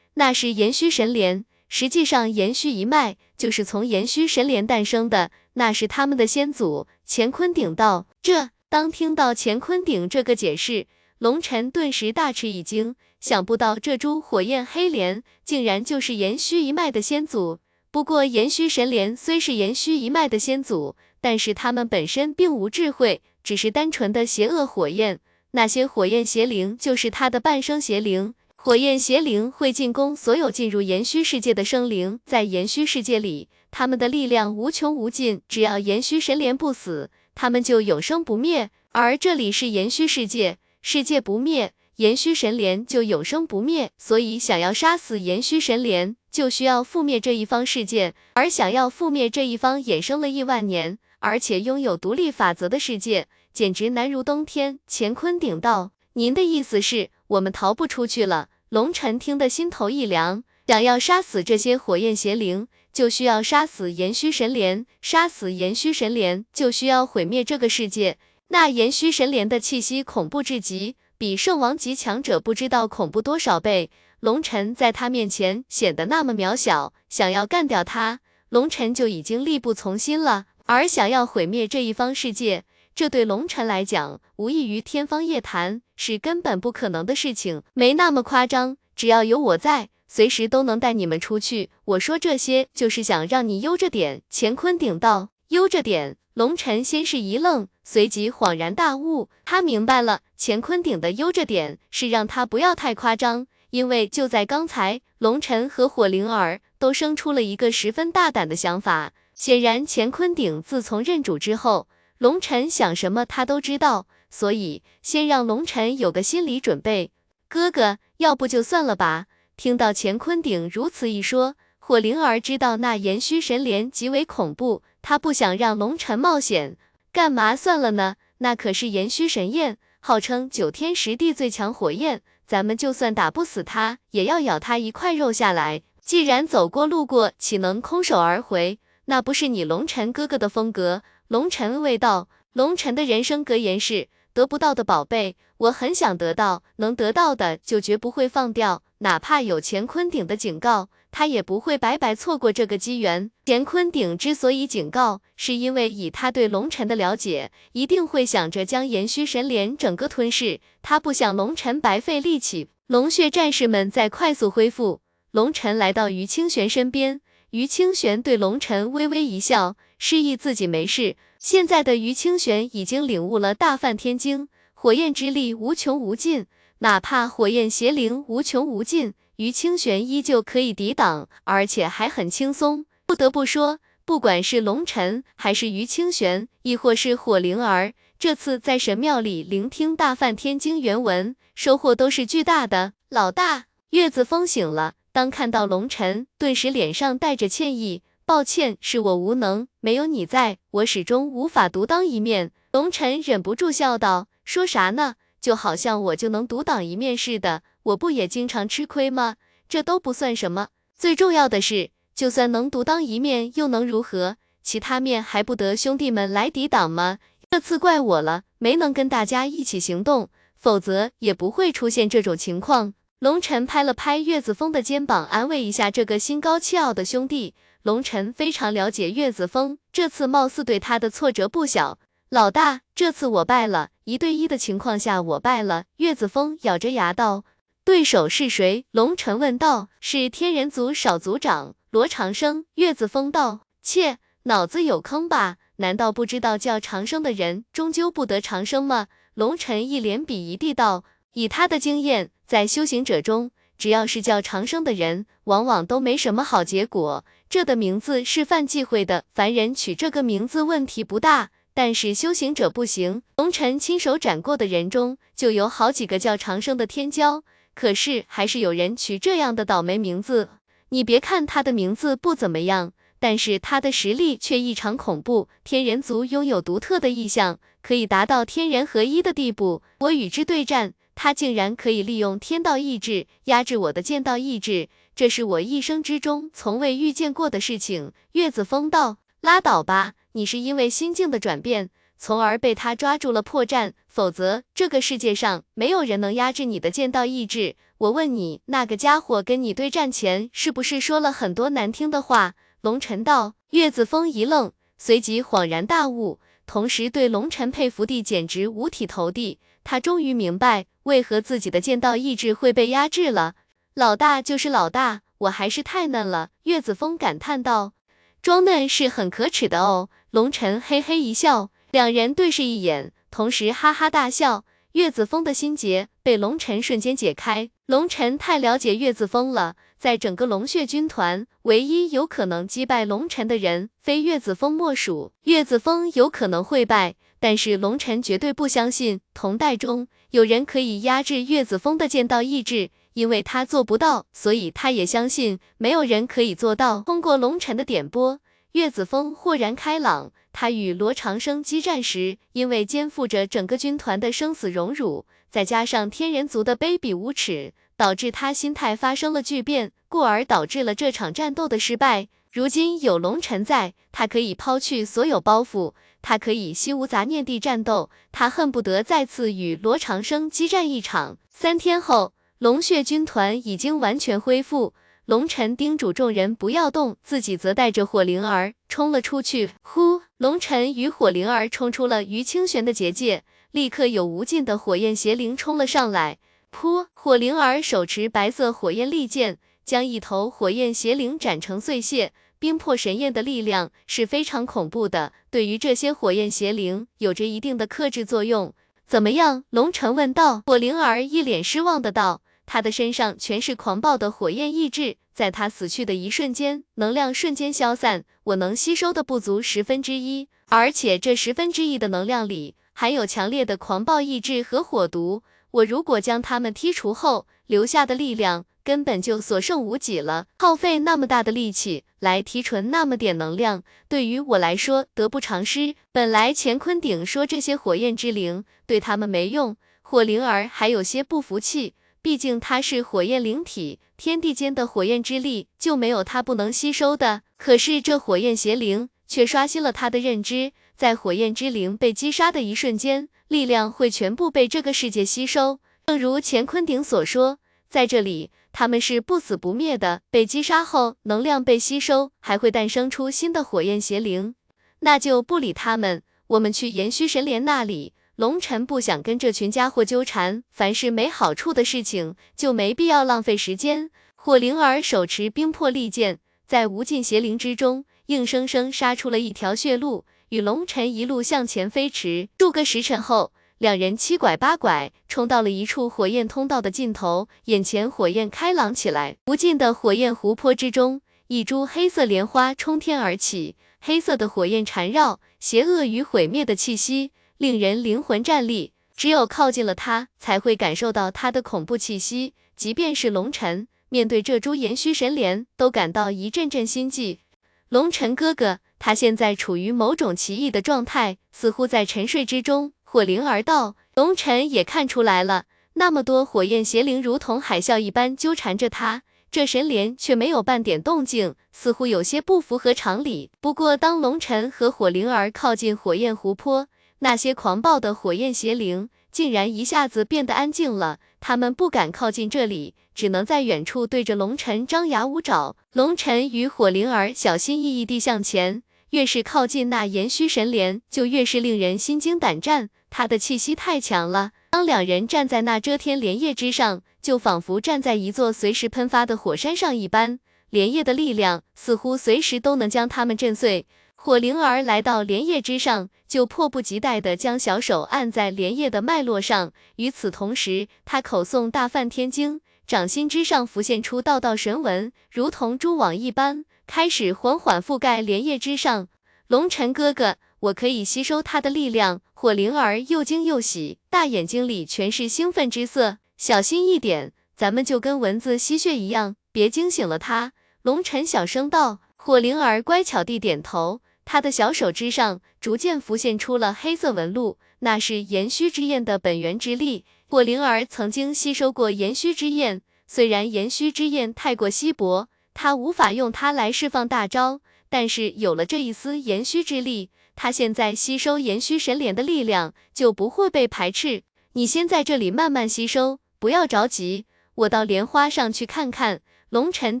[0.14, 8.06] 那是炎虚神莲，实际上炎虚一脉就是从炎虚神莲诞生的，那是他们的先祖乾坤鼎道。
[8.20, 10.86] 这当听到乾坤鼎这个解释，
[11.18, 17.58] 龙尘顿时大吃一惊，想不到这株火焰黑莲竟然就是炎虚一脉的先祖。
[17.90, 28.34] 不过炎虚神莲虽是炎虚一脉的先祖，但是他们本身并无智慧，只是单纯的邪恶火焰，那些火焰邪灵就是他的半生邪灵。
[28.64, 38.70] 火焰邪灵会进攻所有进入炎虚世界的生灵，在炎虚世界里，他们的力量无穷无尽，只要炎虚神莲不死，他们就永生不灭。
[38.92, 43.90] 而这里是炎虚世界，世界不灭，炎虚神莲就永生不灭。
[43.98, 48.14] 所以，想要杀死炎虚神莲，就需要覆灭这一方世界。
[48.34, 54.78] 而想要覆灭这一方衍生了亿万年，而且拥有独立法则的世界，简直难如登天。
[54.88, 58.50] 乾坤鼎道，您的意思是，我们逃不出去了？
[58.72, 68.16] 龙尘听得心头一凉，想要杀死这些火焰邪灵，就需要杀死炎虚神莲，杀死炎虚神莲，就需要毁灭这个世界。
[68.48, 73.90] 那炎虚神莲的气息恐怖至极，比圣王级强者不知道恐怖多少倍。
[74.20, 80.46] 龙尘在他面前显得那么渺小，想要干掉他，龙尘就已经力不从心了。
[80.64, 88.76] 而想要毁灭这一方世界，这对龙尘来讲，无异于天方夜谭，是根本不可能的事情，没那么夸张。
[88.96, 91.70] 只要有我在，随时都能带你们出去。
[91.84, 94.22] 我说这些，就是想让你悠着点。
[94.28, 96.16] 乾坤顶道，悠着点。
[96.34, 103.46] 龙尘先是一愣，随即恍然大悟，他明白了，乾坤顶的悠着点，是让他不要太夸张。
[103.70, 109.12] 因为就在刚才，龙尘和火灵儿都生出了一个十分大胆的想法。
[109.36, 111.86] 显然，乾坤顶自从认主之后。
[112.18, 117.12] 龙尘想什么，他都知道，所以先让龙尘有个心理准备。
[117.48, 119.26] 哥哥，要不就算了吧。
[119.58, 126.78] 听到乾坤鼎如此一说，火灵儿知道那炎虚神莲极为恐怖，他不想让龙尘冒险。
[127.12, 128.16] 干嘛算了呢？
[128.38, 135.82] 那可是炎虚神焰，号称九天十地最强火焰，咱们就算打不死他，也要咬他一块肉下来。
[136.00, 138.80] 既然走过路过，岂能空手而回？
[139.04, 141.02] 那不是你龙尘哥哥的风格。
[141.28, 148.82] 龙尘未道，龙尘的人生格言是：得不到的宝贝，我很想得到；能得到的，就绝不会放掉。
[148.98, 153.30] 哪怕有乾坤鼎的警告，他也不会白白错过这个机缘。
[153.44, 160.60] 乾坤鼎之所以警告，是因为以他对龙尘的了解，一定会想着将延虚神莲整个吞噬。
[160.80, 162.68] 他不想龙尘白费力气。
[162.86, 165.00] 龙血战士们在快速恢复。
[165.32, 169.76] 龙尘来到于清玄身边，于清玄对龙尘微微一笑。
[170.04, 171.14] 示意自己没事。
[171.38, 176.46] 现在的于清玄已经领悟了大梵天经，火焰之力无穷无尽，
[176.80, 182.84] 哪怕火焰邪灵无穷无尽，于清玄依旧可以抵挡，而且还很轻松。
[183.06, 192.94] 不得不说，不管是龙尘，还是于清玄，亦或是火灵儿，这次在神庙里聆听大梵天经原文，收获都是巨大的。
[193.08, 198.02] 老大，月子风醒了，当看到龙尘，顿时脸上带着歉意。
[198.24, 202.52] 抱歉，是我无能，没有你在，我始终无法独当一面。
[202.72, 205.16] 龙尘忍不住笑道：“说啥呢？
[205.40, 209.36] 就好像我就能独当一面似的，我不也经常吃亏吗？
[209.68, 214.36] 这都不算什么，最重要的是，就算能独当一面，又能如何？
[214.62, 217.18] 其他面还不得兄弟们来抵挡吗？
[217.50, 227.54] 这次怪我了，没能跟大家一起行动，否则也不会出现这种情况。”龙尘拍了拍岳子峰的肩膀，安慰一下这个心高气傲的兄弟。
[227.82, 231.98] 龙尘非常了解岳子峰，这次貌似对他的挫折不小。
[232.28, 235.84] 老大，这次我败了，一对一的情况下我败了。
[235.96, 237.44] 岳子峰咬着牙道
[237.84, 238.86] ：“对手是谁？
[238.92, 239.88] 龙晨问道。
[240.00, 242.64] 是天人族少族长罗长生。
[242.76, 243.62] 月子峰道。
[243.82, 245.56] 切，脑子有坑吧？
[245.76, 249.08] 难道不知道叫长生的人终究不得长生吗？
[249.34, 251.04] 龙晨一脸鄙夷地道。
[251.32, 253.50] 以他的经验，在修行者中，
[253.82, 257.24] 只要是叫长生的人，往往都没什么好结果。
[257.50, 261.50] 这的名字是犯忌讳的，凡人取这个名字问题不大。
[261.74, 267.42] 但是修行者不行，龙尘亲手斩过的人中，就有好几个叫长生的天骄，
[267.74, 270.50] 可是还是有人取这样的倒霉名字。
[270.90, 275.48] 你别看他的名字不怎么样，但是他的实力却异常恐怖。
[275.64, 279.82] 天人族拥有独特的意象，可以达到天人合一的地步。
[279.98, 288.12] 我与之对战，他竟然可以利用天道意志压制我的剑道意志，这是我一生之中从未遇见过的事情。
[288.32, 290.14] 月子风道，拉倒吧。
[290.32, 297.76] 你是因为心境的转变，从而被他抓住了破绽，否则这个世界上没有人能压制你的剑道意志。
[297.98, 302.54] 我问你，那个家伙跟你对战前，是不是说了很多难听的话？
[302.80, 303.54] 龙尘道。
[303.70, 309.58] 岳子峰一愣，随即恍然大悟，同时对龙尘佩服地简直五体投地。
[309.84, 313.54] 他终于明白，为何自己的剑道意志会被压制了。
[313.94, 316.50] 老大就是老大，我还是太嫩了。
[316.64, 317.92] 岳子峰感叹道。
[318.40, 320.08] 装嫩是很可耻的哦。
[320.30, 324.64] 龙晨嘿嘿一笑，两人对视一眼，同时哈哈大笑。
[324.92, 327.70] 岳子峰的心结被龙晨瞬间解开。
[327.86, 335.32] 龙晨太了解岳子峰了，在整个龙血军团，唯一有可能击败龙晨的人，非岳子峰莫属。
[335.44, 342.90] 岳子峰有可能会败，但是龙晨绝对不相信同代中有人可以压制岳子峰的剑道意志。
[343.14, 347.00] 因为他做不到，所以他也相信没有人可以做到。
[347.00, 348.40] 通过龙尘的点拨，
[348.72, 350.32] 岳子峰豁然开朗。
[350.50, 362.28] 他与罗长生激战时，因为肩负着整个军团的生死荣辱，再加上天人族的卑鄙无耻，导致他心态发生了巨变，故而导致了这场战斗的失败。
[362.52, 368.10] 如今有龙尘在，他可以抛去所有包袱，他可以心无杂念地战斗。
[368.30, 371.38] 他恨不得再次与罗长生激战一场。
[371.50, 372.34] 三天后。
[372.58, 379.70] 龙血军团已经完全恢复，龙尘叮嘱众人不要动，自己则带着火灵儿冲了出去。
[379.82, 386.38] 呼，龙尘与火灵儿冲出了于清玄的结界，立刻有无尽的火焰邪灵冲了上来。
[386.70, 392.32] 噗，火灵儿手持白色火焰利剑，将一头火焰邪灵斩成碎屑。
[392.58, 398.72] 冰魄神焰的力量是非常恐怖的，对于这些火焰邪灵有着一定的克制作用。
[399.04, 399.64] 怎么样？
[399.70, 400.62] 龙尘问道。
[400.66, 402.40] 火灵儿一脸失望的道。
[402.64, 415.42] 他的身上全是狂暴的火焰意志，在他死去的一瞬间，能量瞬间消散，我能吸收的不足十分之一，而且这十分之一的能量里含有强烈的狂暴意志和火毒。
[415.72, 420.46] 我如果将他们剔除后，留下的力量根本就所剩无几了。
[420.58, 425.94] 耗费那么大的力气来提纯那么点能量，对于我来说得不偿失。
[426.12, 431.94] 本来乾坤鼎说这些火焰之灵对他们没用，火灵儿还有些不服气。
[432.20, 437.42] 毕竟他是火焰灵体，天地间的火焰之力就没有他不能吸收的。
[437.56, 445.80] 可是这火焰邪灵却刷新了他的认知，在火焰之灵被击杀的一瞬间，力量会全部被这个世界吸收。
[446.06, 454.54] 正如乾坤鼎所说，在这里他们是不死不灭的，被击杀后能量被吸收，还会诞生出新的火焰邪灵。
[455.00, 458.14] 那就不理他们，我们去延虚神莲那里。
[458.36, 464.10] 龙尘不想跟这群家伙纠缠，凡是没好处的事情就没必要浪费时间。
[464.34, 472.48] 火灵儿手持冰魄利剑，在无尽邪灵之中，硬生生杀出了一条血路，与龙尘一路向前飞驰。
[472.58, 487.32] 数个时辰后，两人七拐八拐冲到了一处火焰通道的尽头，眼前火焰开朗起来，无尽的火焰湖泊之中，一株黑色莲花冲天而起，黑色的火焰缠绕，邪恶与毁灭的气息。
[487.58, 492.54] 令人灵魂战栗，只有靠近了它，才会感受到它的恐怖气息。
[492.76, 497.40] 即便是龙尘，面对这株延虚神莲，都感到一阵阵心悸。
[497.88, 502.92] 龙尘哥哥，他现在处于某种奇异的状态，似乎在沉睡之中。
[503.12, 509.20] 火灵儿道，龙尘也看出来了，那么多火焰邪灵如同海啸一般纠缠着他，
[509.50, 513.50] 这神莲却没有半点动静，似乎有些不符合常理。
[513.60, 516.86] 不过，当龙尘和火灵儿靠近火焰湖泊，
[517.18, 525.76] 那些狂暴的火焰邪灵竟然一下子变得安静了，他们不敢靠近这里，只能在远处对着龙尘张牙舞爪。
[525.92, 532.88] 龙尘与火灵儿小心翼翼地向前，越是靠近那炎虚神莲，就越是令人心惊胆战。
[533.14, 543.86] 他的气息太强了，当两人站在那遮天莲叶之上，就仿佛站在一座随时喷发的火山上一般，莲叶的力量似乎随时都能将他们震碎。
[544.14, 549.74] 火灵儿来到莲叶之上，就迫不及待地将小手按在莲叶的脉络上。
[549.96, 559.08] 与此同时，他口诵大梵天经，掌心之上浮现出道道神纹，如同蛛网一般，开始缓缓覆盖莲叶之上。
[559.48, 562.22] 龙尘哥哥，我可以吸收他的力量。
[562.42, 566.18] 火灵儿又惊又喜，大眼睛里全是兴奋之色。
[566.36, 570.52] 小心一点，咱们就跟蚊子吸血一样，别惊醒了它。
[570.82, 572.00] 龙尘小声道。
[572.16, 574.00] 火灵儿乖巧地点头。
[574.24, 580.04] 他的小手之上逐渐浮现出了黑色纹路，那是炎虚之焰的本源之力。
[580.26, 594.22] 火灵儿曾经吸收过炎虚之焰，虽然炎虚之焰太过稀薄，他无法用它来释放大招，但是有了这一丝炎虚之力，他现在吸收延虚神莲的力量就不会被排斥。
[594.54, 599.20] 你先在这里慢慢吸收，不要着急，我到莲花上去看看。
[599.50, 600.00] 龙尘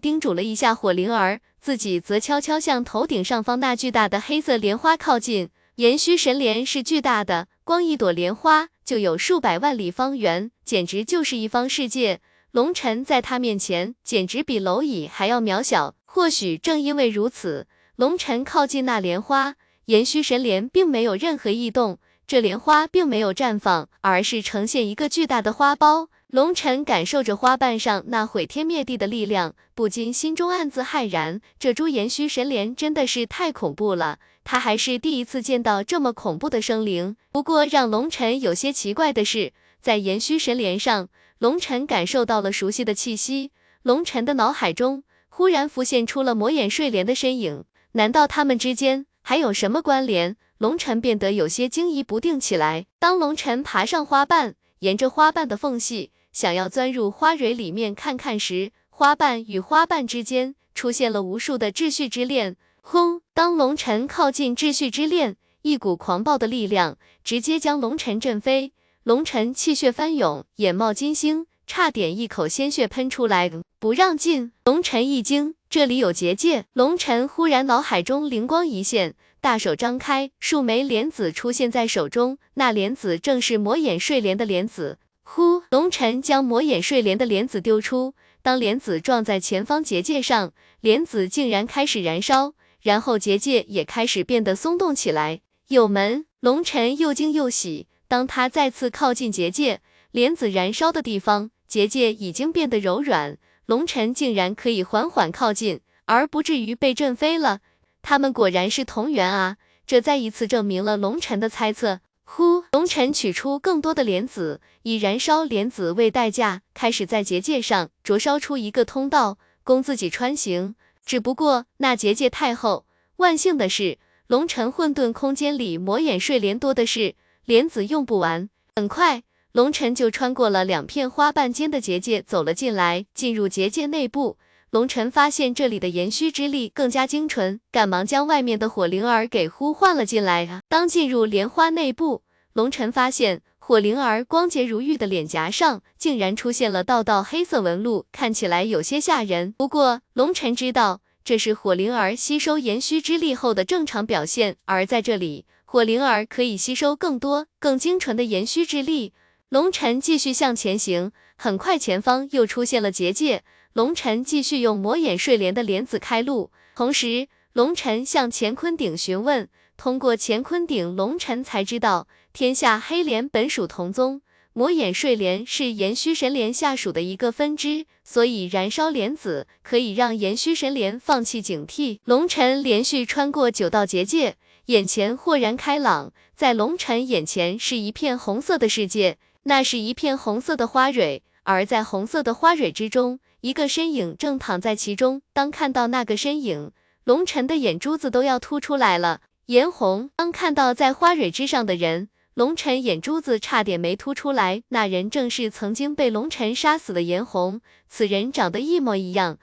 [0.00, 1.40] 叮嘱了一下火灵儿。
[1.60, 5.50] 自己则悄悄向头顶上方那巨大的黑色莲花靠近。
[5.76, 12.20] 延虚神莲是巨大的，光一朵莲花就有数百万里方圆，简直就是一方世界。
[12.50, 15.94] 龙尘在他面前简直比蝼蚁还要渺小。
[16.04, 19.54] 或许正因为如此，龙尘靠近那莲花，
[19.92, 21.98] 延虚神莲并没有任何异动。
[22.26, 26.08] 这莲花并没有绽放，而是呈现一个巨大的花苞。
[26.28, 31.42] 龙尘感受着花瓣上那毁天灭地的力量，不禁心中暗自骇然。
[31.58, 37.16] 这株延虚神莲真的是太恐怖了，他还是第一次见到这么恐怖的生灵。
[37.30, 39.52] 不过让龙尘有些奇怪的是，
[39.82, 43.50] 在延虚神莲上，龙尘感受到了熟悉的气息。
[43.82, 50.36] 龙尘的脑海中忽然浮现出了魔眼睡莲的身影，难道他们之间还有什么关联？
[50.58, 52.84] 龙尘变得有些惊疑不定起来。
[52.98, 56.10] 当龙尘爬上花瓣，沿着花瓣的缝隙。
[56.34, 62.56] 想要钻入花蕊里面看看时，花瓣与花瓣之间出现了无数的秩序之链。
[62.82, 63.22] 轰！
[63.32, 68.74] 当龙尘靠近秩序之链，一股狂暴的力量直接将龙尘震飞。
[69.04, 73.50] 龙尘气血翻涌，眼冒金星，差点一口鲜血喷出来。
[73.78, 74.52] 不让进！
[74.66, 76.66] 龙尘一惊，这里有结界。
[76.74, 82.36] 龙尘忽然脑海中灵光一现，大手张开，数枚莲子出现在手中。
[82.56, 84.98] 那莲子正是魔眼睡莲的莲子。
[85.22, 85.62] 呼！
[85.70, 95.40] 龙尘将魔眼睡莲的莲子丢出，当莲子撞在前方结界上，莲子竟然开始燃烧，然后结界也开始变得松动起来。
[95.68, 96.26] 有门！
[96.40, 97.86] 龙尘又惊又喜。
[98.06, 99.80] 当他再次靠近结界，
[100.10, 103.38] 莲子燃烧的地方，结界已经变得柔软，
[103.72, 107.60] 龙尘竟然可以缓缓靠近，而不至于被震飞了。
[108.02, 109.56] 他们果然是同源啊！
[109.86, 112.00] 这再一次证明了龙尘的猜测。
[112.24, 112.64] 呼！
[112.72, 120.74] 龙尘取出更多的莲子，以燃烧莲子为代价，开始在结界上灼烧出一个通道，供自己穿行。
[121.06, 122.84] 只不过那结界太厚，
[123.16, 127.14] 万幸的是，龙尘混沌空间里魔眼睡莲多的是，
[127.46, 128.50] 莲子用不完。
[128.76, 133.04] 很快，龙尘就穿过了两片花瓣间的结界，走了进来。
[133.12, 134.38] 进入结界内部。
[134.70, 140.62] 龙尘发现这里的炎虚之力更加精纯，赶忙将外面的火灵儿给呼唤了进来！
[140.70, 142.22] 当进入莲花内部，
[142.54, 149.52] 龙尘发现火灵儿光洁如玉的脸颊上竟然出现了道道黑色纹路，看起来有些吓人。
[149.58, 159.12] 不过龙尘知道这是火灵儿吸收炎虚之力后的正常表现，而在这里，火灵儿可以吸收更多、更精纯的炎虚之力。
[159.52, 163.44] 龙尘继续向前行，很快前方又出现了结界。
[163.74, 169.50] 龙尘继续用魔眼睡莲的莲子开路，同时龙尘向乾坤鼎询问。
[169.76, 174.22] 通过乾坤鼎，龙尘才知道天下黑莲本属同宗，
[174.54, 181.98] 魔眼睡莲是炎虚神莲下属的一个分支，所以燃烧莲子可以让炎虚神莲放弃警惕。
[182.06, 184.36] 龙尘连续穿过九道结界，
[184.66, 193.18] 眼前豁然开朗，在龙尘眼前是一片红色的世界，那是一片红色的花蕊，而在红色的花蕊之中。
[193.40, 195.22] 一个身影正躺在其中。
[195.32, 196.70] 当看到那个身影，
[197.02, 199.20] 龙尘的眼珠子都要凸出来了。
[199.46, 200.10] 颜红。
[200.14, 204.62] 当看到在花蕊之上的人，龙尘眼珠子差点没凸出来。
[204.68, 207.60] 那人正是曾经被龙尘杀死的颜红。
[207.88, 209.38] 此人长得一模一样。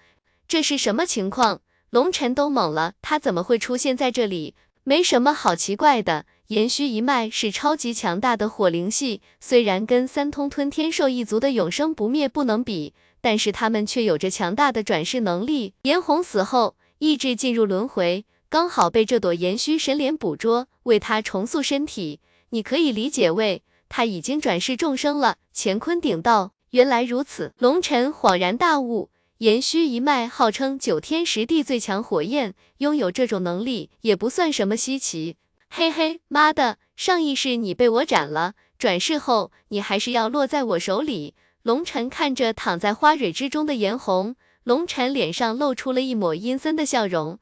[0.47, 1.59] 这是什么情况？
[1.89, 2.93] 龙尘都懵了。
[3.01, 4.55] 他怎么会出现在这里？
[4.85, 6.25] 没什么好奇怪的。
[6.49, 12.93] 炎虚一脉是超级强大的火灵系，虽然跟三通吞天兽一族的永生不灭不能比。
[13.21, 15.75] 但是他们却有着强大的转世能力。
[15.83, 22.19] 炎红死后，意志进入轮回，刚好被这朵炎虚神莲捕捉，为他重塑身体。
[22.49, 25.35] 你可以理解为他已经转世众生了。
[25.53, 27.53] 乾坤顶道：原来如此。
[27.59, 35.35] 龙尘恍然大悟，炎虚一脉号称九天十地最强火焰，拥有这种能力也不算什么稀奇。
[35.71, 41.35] 嘿嘿，妈的，上一世你被我斩了，转世后你还是要落在我手里。
[41.61, 47.39] 龙尘看着躺在花蕊之中的颜红，龙尘脸上露出了一抹阴森的笑容。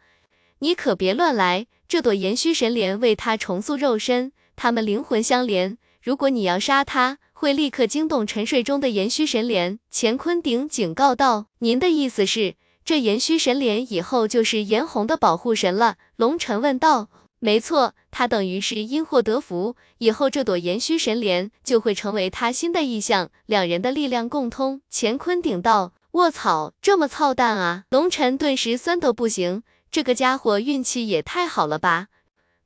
[0.60, 5.78] 你可别乱来，这朵延虚神莲为他重塑肉身，他们灵魂相连。
[6.02, 9.80] 如果你要杀他，会立刻惊动沉睡中的延虚神莲。
[9.92, 17.10] 乾坤鼎警告道：“您的意思是，这延虚神莲以后就是颜红的保护神了？”龙尘问道。
[17.40, 24.82] 没错，他等于是因祸得福，以后这朵炎虚神莲就会成为他新的意象，两人的力量共通。
[24.92, 27.84] 乾坤顶道，卧槽，这么操蛋啊！
[27.92, 32.08] 龙尘顿时酸得不行，这个家伙运气也太好了吧！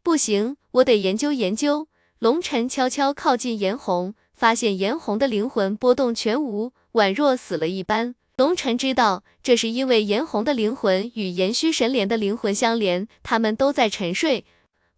[0.02, 1.90] 不行，我得研究研究。
[2.20, 8.16] 龙尘悄悄靠近颜红，发现颜红的灵魂波动全无，宛若死了一般。
[8.38, 14.46] 龙尘知道，这是因为颜红的灵魂与炎虚神莲的灵魂相连，他们都在沉睡。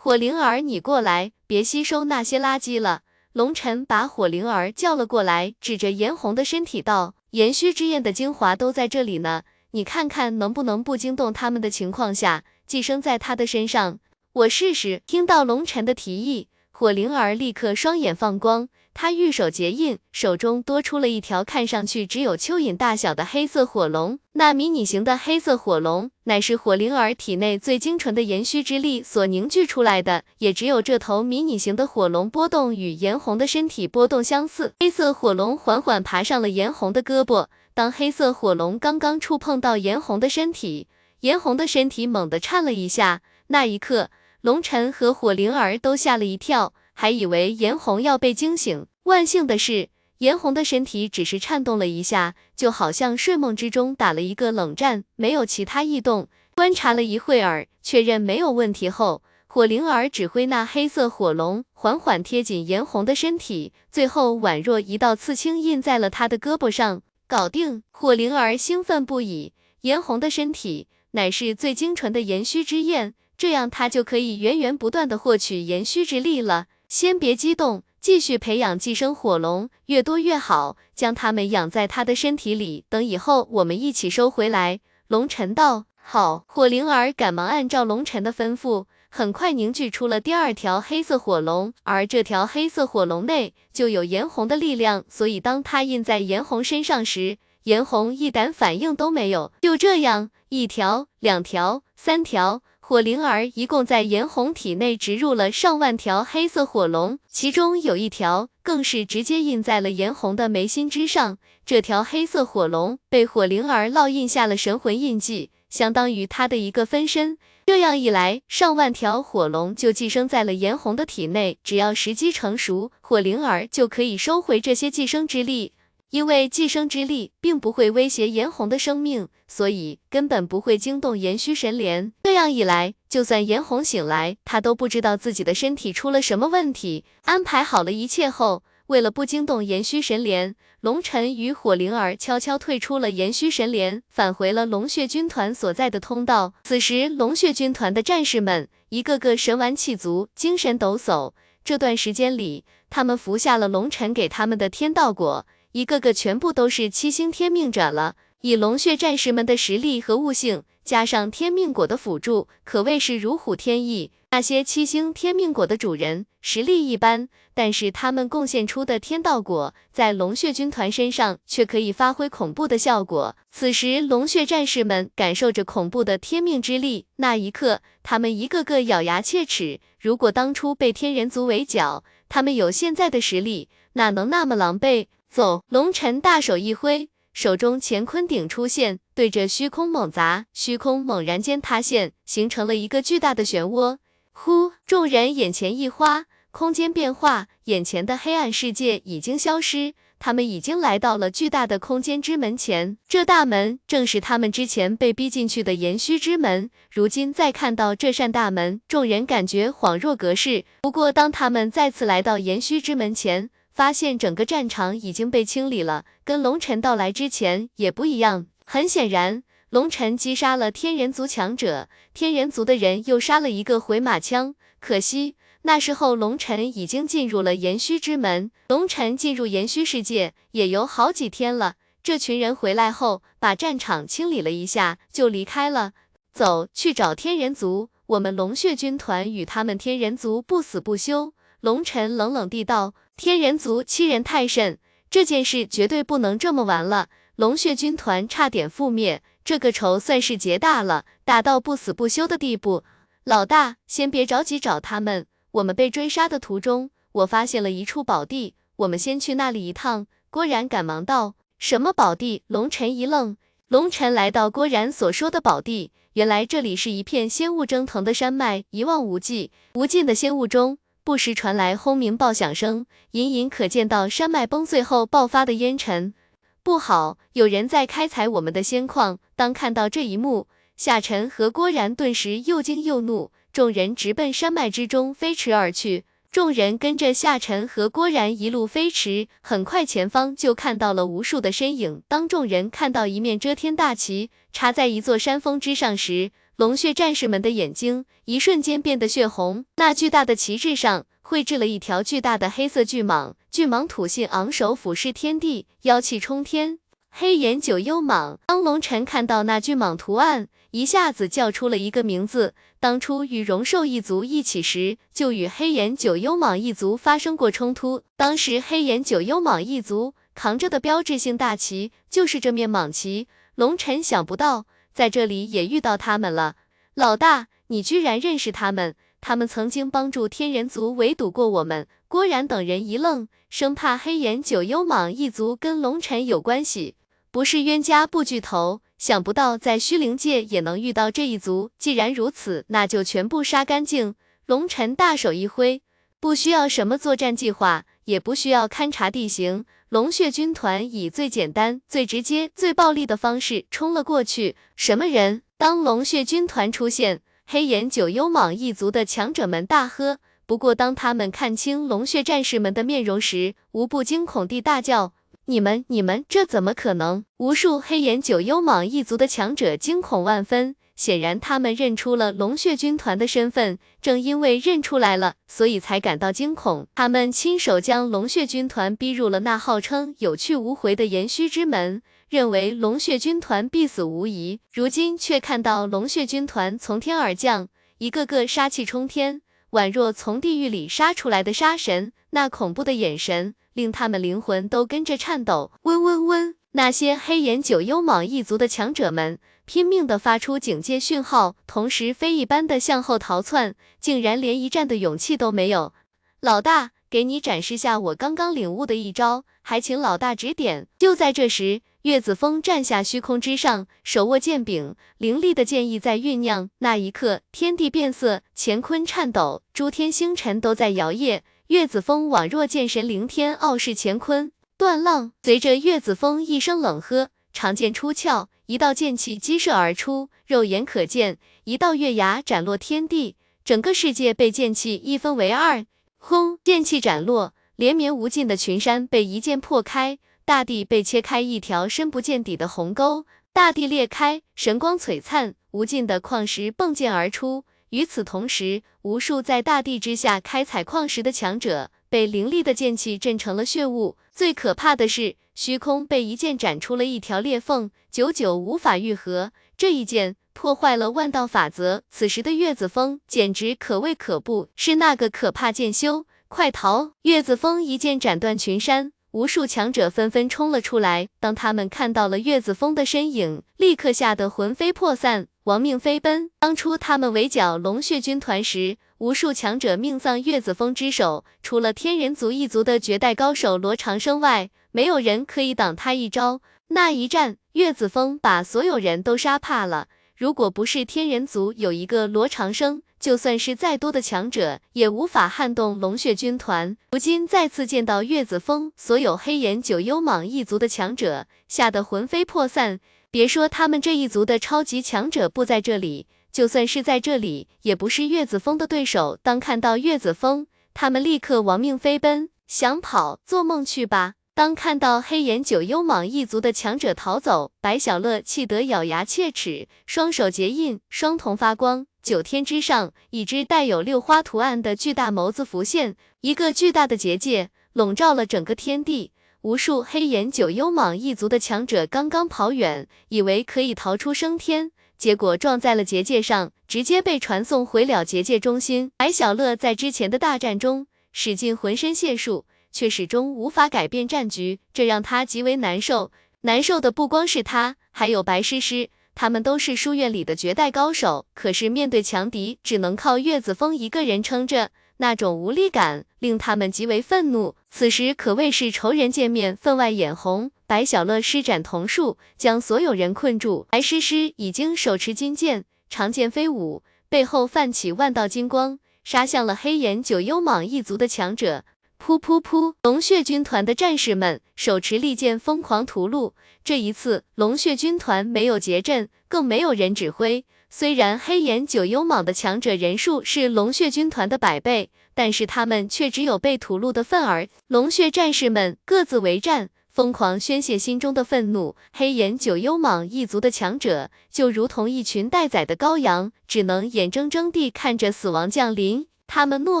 [0.04, 3.02] 火灵儿，你过来，别吸收那些垃圾了。
[3.34, 14.00] 龙尘把火灵儿叫了过来，指着颜红的身体道：“炎虚之焰的精华都在这里呢，你看看能不能不惊动他们的情况下，寄生在他的身上。
[14.32, 18.68] 我试试。”听到龙尘的提议，火灵儿立刻双眼放光。
[18.94, 24.18] 他玉手结印，手中多出了一条看上去只有蚯蚓大小的黑色火龙。
[24.34, 30.24] 那迷你型的黑色火龙，乃是火灵儿体内最精纯的炎虚之力所凝聚出来的。
[30.38, 34.74] 也只有这头迷你型的火龙波动与颜红的身体波动相似。
[34.80, 37.46] 黑色火龙缓缓爬上了颜红的胳膊。
[37.74, 40.88] 当黑色火龙刚刚触碰到颜红的身体，
[41.20, 43.22] 颜红的身体猛地颤了一下。
[43.46, 44.10] 那一刻，
[44.42, 46.74] 龙尘和火灵儿都吓了一跳。
[46.92, 56.28] 还以为颜红要被惊醒，万幸的是，颜红的身体只是颤动了一下，就好像睡梦之中打了一个冷战，没有其他异动。
[56.54, 67.02] 观察了一会儿，确认没有问题后，火灵儿指挥那黑色火龙缓缓贴紧颜红的身体，最后宛若一道刺青印在了他的胳膊上。
[67.26, 67.82] 搞定！
[67.90, 76.66] 火灵儿兴奋不已，颜红的身体乃是最精纯的炎虚之焰，这样他就可以源源不断的获取炎虚之力了。
[76.92, 84.80] 先别激动，继续培养寄生火龙，越多越好，将它们养在他的身体里，等以后我们一起收回来。
[85.08, 86.44] 龙尘道，好。
[86.46, 99.50] 火灵儿赶忙按照龙尘的吩咐，很快凝聚出了第二条黑色火龙，而这条黑色火龙内就有炎红的力量，所以当它印在炎红身上时，炎红一点反应都没有。
[99.62, 102.60] 就这样，一条、两条、三条。
[102.84, 111.38] 火灵儿一共在颜红体内植入了上万条黑色火龙，其中有一条更是直接印在了颜红的眉心之上。
[111.64, 117.38] 这条黑色火龙被火灵儿烙印下了神魂印记，相当于他的一个分身。
[117.66, 121.58] 这样一来，上万条火龙就寄生在了颜红的体内。
[121.62, 125.72] 只要时机成熟，火灵儿就可以收回这些寄生之力。
[126.12, 132.12] 因为寄生之力并不会威胁颜红的生命，所以根本不会惊动炎虚神莲。
[132.22, 137.06] 这样一来，就算颜红醒来，他都不知道自己的身体出了什么问题。
[137.22, 146.52] 安排好了一切后，为了不惊动炎虚神莲，龙尘与火灵儿悄悄退出了炎虚神莲，返回了龙血军团所在的通道。
[146.64, 151.32] 此时，龙血军团的战士们一个个神完气足，精神抖擞。
[151.64, 155.46] 这段时间里，他们服下了龙尘给他们的天道果。
[155.72, 164.12] 一个个全部都是七星天命者了，以龙血战士们的实力和悟性，加上天命果的辅助，可谓是如虎添翼。
[164.30, 173.36] 那些七星天命果的主人实力一般，但是他们贡献出的天道果，在龙血军团身上却可以发挥恐怖的效果。
[173.50, 179.80] 此时，龙血战士们感受着恐怖的天命之力，那一刻，他们一个个咬牙切齿。
[179.98, 185.06] 如果当初被天人族围剿，他们有现在的实力，哪能那么狼狈？
[185.32, 185.64] 走！
[185.70, 193.96] 龙尘大手一挥，手中乾坤鼎出现，对着虚空猛砸，虚空猛然间塌陷，形成了一个巨大的漩涡。
[194.32, 194.72] 呼！
[194.84, 202.98] 众人眼前一花，空间变化，眼前的黑暗世界已经消失，他们已经来到了巨大的空间之门前。
[203.08, 206.68] 这大门正是他们之前被逼进去的延虚之门。
[206.90, 210.66] 如今再看到这扇大门，众人感觉恍若隔世。
[210.82, 218.46] 不过，当他们再次来到延虚之门前，发现整个战场已经被清理了，跟龙尘到来之前也不一样。
[218.64, 224.54] 很显然，龙尘击杀了天人族强者，天人族的人又杀了一个回马枪。
[224.78, 228.50] 可惜那时候龙尘已经进入了炎虚之门。
[228.68, 231.74] 龙尘进入炎虚世界也有好几天了。
[232.02, 235.92] 这群人回来后，把战场清理了一下，就离开了。
[236.32, 241.32] 走去找天人族，我们龙血军团与他们天人族不死不休。
[241.62, 247.08] 龙尘冷冷地道：“天人族欺人太甚，这件事绝对不能这么完了。
[247.36, 252.82] 龙血军团差点覆灭，这个仇算是结大了，大到不死不休的地步。
[253.22, 255.26] 老大，先别着急找他们。
[255.52, 263.36] 我们被追杀的途中，我发现了一处宝地，我们先去那里一趟。”郭然赶忙道：“什么宝地？”龙尘一愣。
[263.68, 270.78] 龙尘来到郭然所说的宝地，原来这里是一片仙雾蒸腾的山脉，一望无际，无尽的仙雾中。
[271.04, 276.14] 不时传来轰鸣爆响声，隐隐可见到山脉崩碎后爆发的烟尘。
[276.62, 279.18] 不好，有人在开采我们的仙矿。
[279.34, 280.46] 当看到这一幕，
[280.76, 286.04] 夏晨和郭然顿时又惊又怒，众人直奔山脉之中飞驰而去。
[286.30, 292.02] 众人跟着夏晨和郭然一路飞驰，很快前方就看到了无数的身影。
[292.06, 299.64] 当众人看到一面遮天大旗插在一座山峰之上时，龙血战士们的眼睛一瞬间变得血红。
[299.76, 306.78] 那巨大的旗帜上绘制了一条巨大的黑色巨蟒，巨蟒吐信昂首俯视天地，妖气冲天。
[307.10, 308.36] 黑岩九幽蟒。
[308.46, 312.54] 当龙尘看到那巨蟒图案，一下子叫出了一个名字。
[312.78, 318.02] 当初与荣寿一族一起时，就与黑岩九幽蟒一族发生过冲突。
[318.16, 323.26] 当时黑岩九幽蟒一族扛着的标志性大旗就是这面蟒旗。
[323.54, 324.66] 龙尘想不到。
[324.92, 326.56] 在这里也遇到他们了，
[326.94, 328.94] 老大，你居然认识他们？
[329.20, 331.86] 他们曾经帮助天人族围堵过我们。
[332.08, 336.96] 郭然等人一愣，生怕黑岩九幽蟒一族跟龙尘有关系，
[337.30, 338.82] 不是冤家不聚头。
[338.98, 344.14] 想不到在虚灵界也能遇到这一族，既然如此，那就全部杀干净。
[344.46, 345.82] 龙尘大手一挥，
[346.20, 349.64] 不需要什么作战计划，也不需要勘察地形。
[349.92, 354.56] 龙血军团以最简单、最直接、最暴力的方式冲了过去。
[354.74, 355.42] 什么人？
[355.58, 360.18] 当龙血军团出现，黑岩九幽蟒一族的强者们大喝。
[360.46, 365.12] 不过，当他们看清龙血战士们的面容时，无不惊恐地大叫
[365.44, 370.74] ：“你们，你们，这怎么可能？”无数黑岩九幽蟒一族的强者惊恐万分。
[370.94, 373.78] 显然，他们认出了龙血军团的身份。
[374.00, 376.86] 正因为认出来了，所以才感到惊恐。
[376.94, 384.60] 他们亲手将龙血军团逼入了那号称有去无回的延虚之门，认为龙血军团必死无疑。
[384.72, 387.68] 如今却看到龙血军团从天而降，
[387.98, 392.12] 一个个杀气冲天，宛若从地狱里杀出来的杀神。
[392.30, 395.72] 那恐怖的眼神，令他们灵魂都跟着颤抖。
[395.82, 396.54] 嗡嗡嗡！
[396.72, 399.38] 那些黑岩九幽蟒一族的强者们。
[399.64, 405.94] 拼命的发出警戒讯号，同时飞一般的向后逃窜，竟然连一战的勇气都没有。
[406.40, 410.88] 老大，给你展示下我刚刚领悟的一招，还请老大指点。
[410.98, 416.68] 就在这时，岳子峰站下虚空之上，手握剑柄，凌厉的剑意在酝酿。
[416.78, 421.42] 那一刻，天地变色，乾坤颤抖，诸天星辰都在摇曳。
[421.68, 424.50] 岳子峰宛若剑神凌天，傲视乾坤。
[424.76, 428.48] 断浪，随着岳子峰一声冷喝，长剑出鞘。
[428.72, 435.84] 一道剑气激射而出，肉眼可见，一道月牙斩落天地，整个世界被剑气一分为二。
[436.16, 436.58] 轰！
[436.64, 447.66] 剑气斩落，连绵无尽的群山被一剑破开，大地被切开一条深不见底的鸿沟，大地裂开，神光璀璨，无尽的矿石迸溅而出。
[447.90, 454.16] 与此同时，无数在大地之下开采矿石的强者被凌厉的剑气震成了血雾。
[454.32, 455.36] 最可怕的是。
[455.54, 459.52] 虚空被一剑斩出了一条裂缝，久久无法愈合。
[459.76, 462.02] 这一剑破坏了万道法则。
[462.10, 466.26] 此时的月子峰简直可畏可怖，是那个可怕剑修！
[466.48, 467.12] 快逃！
[467.22, 471.28] 月子峰一剑斩断群山，无数强者纷纷冲了出来。
[471.40, 476.50] 当他们看到了月子峰的身影，立刻吓得魂飞魄散，亡命飞奔。
[476.58, 486.62] 当初他们围剿龙血军团时，无数强者命丧月子峰之手，除了天人族一族的绝代高手罗长生外，没有人可以挡他一招。
[486.88, 490.08] 那一战，岳子峰把所有人都杀怕了。
[490.36, 496.96] 如果不是天人族有一个罗长生，就算是再多的强者，也无法撼动龙血军团。
[497.12, 503.00] 如今再次见到岳子峰，所有黑岩九幽蟒一族的强者吓得魂飞魄散。
[503.30, 509.38] 别说他们这一族的超级强者不在这里，就算是在这里，也不是岳子峰的对手。
[509.42, 514.34] 当看到岳子峰，他们立刻亡命飞奔，想跑，做梦去吧。
[514.54, 522.06] 当看到黑岩九幽蟒一族的强者逃走，白小乐气得咬牙切齿，双手结印，双瞳发光。
[522.22, 529.32] 九天之上，一只带有六花图案的巨大眸子浮现，一个巨大的结界笼罩了整个天地。
[529.62, 539.10] 无数黑岩九幽蟒一族的强者刚刚跑远，以为可以逃出升天，结果撞在了结界上，直接被传送回了结界中心。
[539.16, 546.30] 白小乐在之前的大战中使尽浑身解数，却始终无法改变战局，这让他极为难受。
[546.60, 549.10] 难受的不光是他，还有白诗诗。
[549.34, 557.74] 他们都是书院里的绝代高手，可是面对强敌，只能靠岳子峰一个人撑着，那种无力感令他们极为愤怒。
[557.88, 560.70] 此时可谓是仇人见面，分外眼红。
[560.86, 563.86] 白小乐施展瞳术，将所有人困住。
[563.88, 571.86] 白诗诗已经手持金剑，长剑飞舞，背后泛起万道金光，杀向了黑岩九幽蟒一族的强者。
[572.24, 572.94] 噗噗噗！
[573.02, 576.52] 龙血军团的战士们手持利剑，疯狂屠戮。
[576.84, 580.64] 这一次，龙血军团没有结阵，更没有人指挥。
[580.88, 587.66] 虽然黑岩九幽蟒的强者人数是龙血军团的百倍，但是他们却只有被屠戮的份儿。
[587.88, 591.96] 龙血战士们各自为战，疯狂宣泄心中的愤怒。
[592.12, 599.26] 黑岩九幽蟒一族的强者就如同一群待宰的羔羊，只能眼睁睁地看着死亡降临。
[599.48, 600.00] 他们怒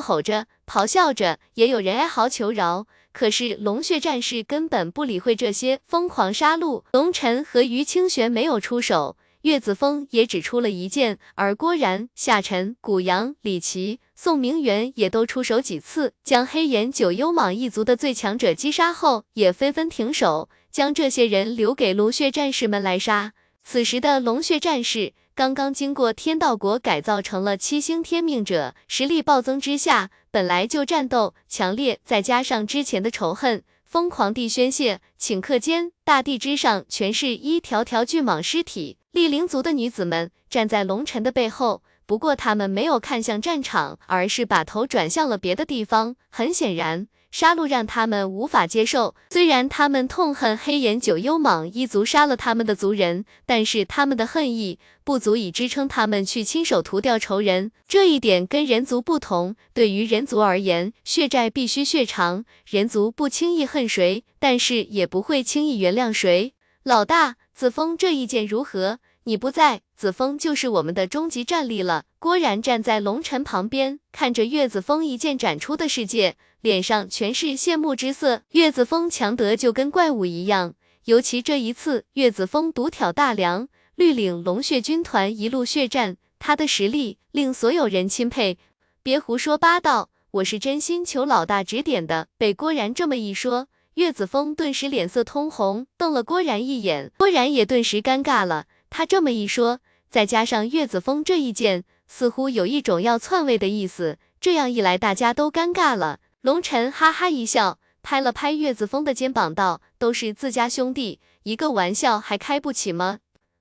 [0.00, 0.46] 吼着。
[0.72, 2.86] 咆哮着，也有人哀嚎求饶。
[3.12, 6.82] 可是龙血战士根本不理会这些疯狂杀戮。
[6.94, 23.34] 龙晨和于清玄没有出手，岳子峰也只出了一剑，而郭然、夏晨、古阳、李琦、宋明元也都出手几次，将黑岩九幽蟒一族的最强者击杀后，也纷纷停手，将这些人留给龙血战士们来杀。
[23.62, 25.12] 此时的龙血战士。
[25.34, 35.00] 刚刚经过天道国改造成了七星天命者，实力暴增之下，本来就战斗强烈，再加上之前的仇恨，疯狂地宣泄。
[35.18, 38.98] 顷刻间，大地之上全是一条条巨蟒尸体。
[39.12, 46.14] 厉灵族的女子们站在龙尘的背后，不过她们没有看向战场，而是把头转向了别的地方。
[46.28, 47.08] 很显然。
[47.32, 57.72] 杀戮让他们无法接受，虽然他们痛恨黑岩九幽蟒一族杀了他们的族人，但是他们的恨意不足以支撑他们去亲手屠掉仇人。
[57.88, 66.52] 这一点跟人族不同，对于人族而言，血债必须血偿，人族不轻易恨谁，但是也不会轻易原谅谁。
[66.82, 68.98] 老大，子枫这一剑如何？
[69.24, 72.04] 你不在，子枫就是我们的终极战力了。
[72.18, 76.36] 郭然站在龙尘旁边，看着岳子枫一剑斩出的世界。
[76.62, 80.74] 脸上全是羡慕之色，岳子峰强得就跟怪物一样。
[81.06, 88.58] 尤其这一次，岳子峰独挑大梁，绿领龙血军团一路血战，他的实力令所有人钦佩。
[89.02, 92.28] 别胡说八道，我是真心求老大指点的。
[92.38, 97.10] 被郭然这么一说，岳子峰顿时脸色通红，瞪了郭然一眼。
[97.18, 98.66] 郭然也顿时尴尬了。
[98.88, 104.18] 他这么一说，再加上岳子峰这一剑，似乎有一种要篡位的意思。
[104.40, 106.20] 这样一来，大家都尴尬了。
[106.42, 113.20] 龙尘哈哈一笑，拍了拍岳子峰的肩膀，道：“都是自家兄弟，一个玩笑还开不起吗？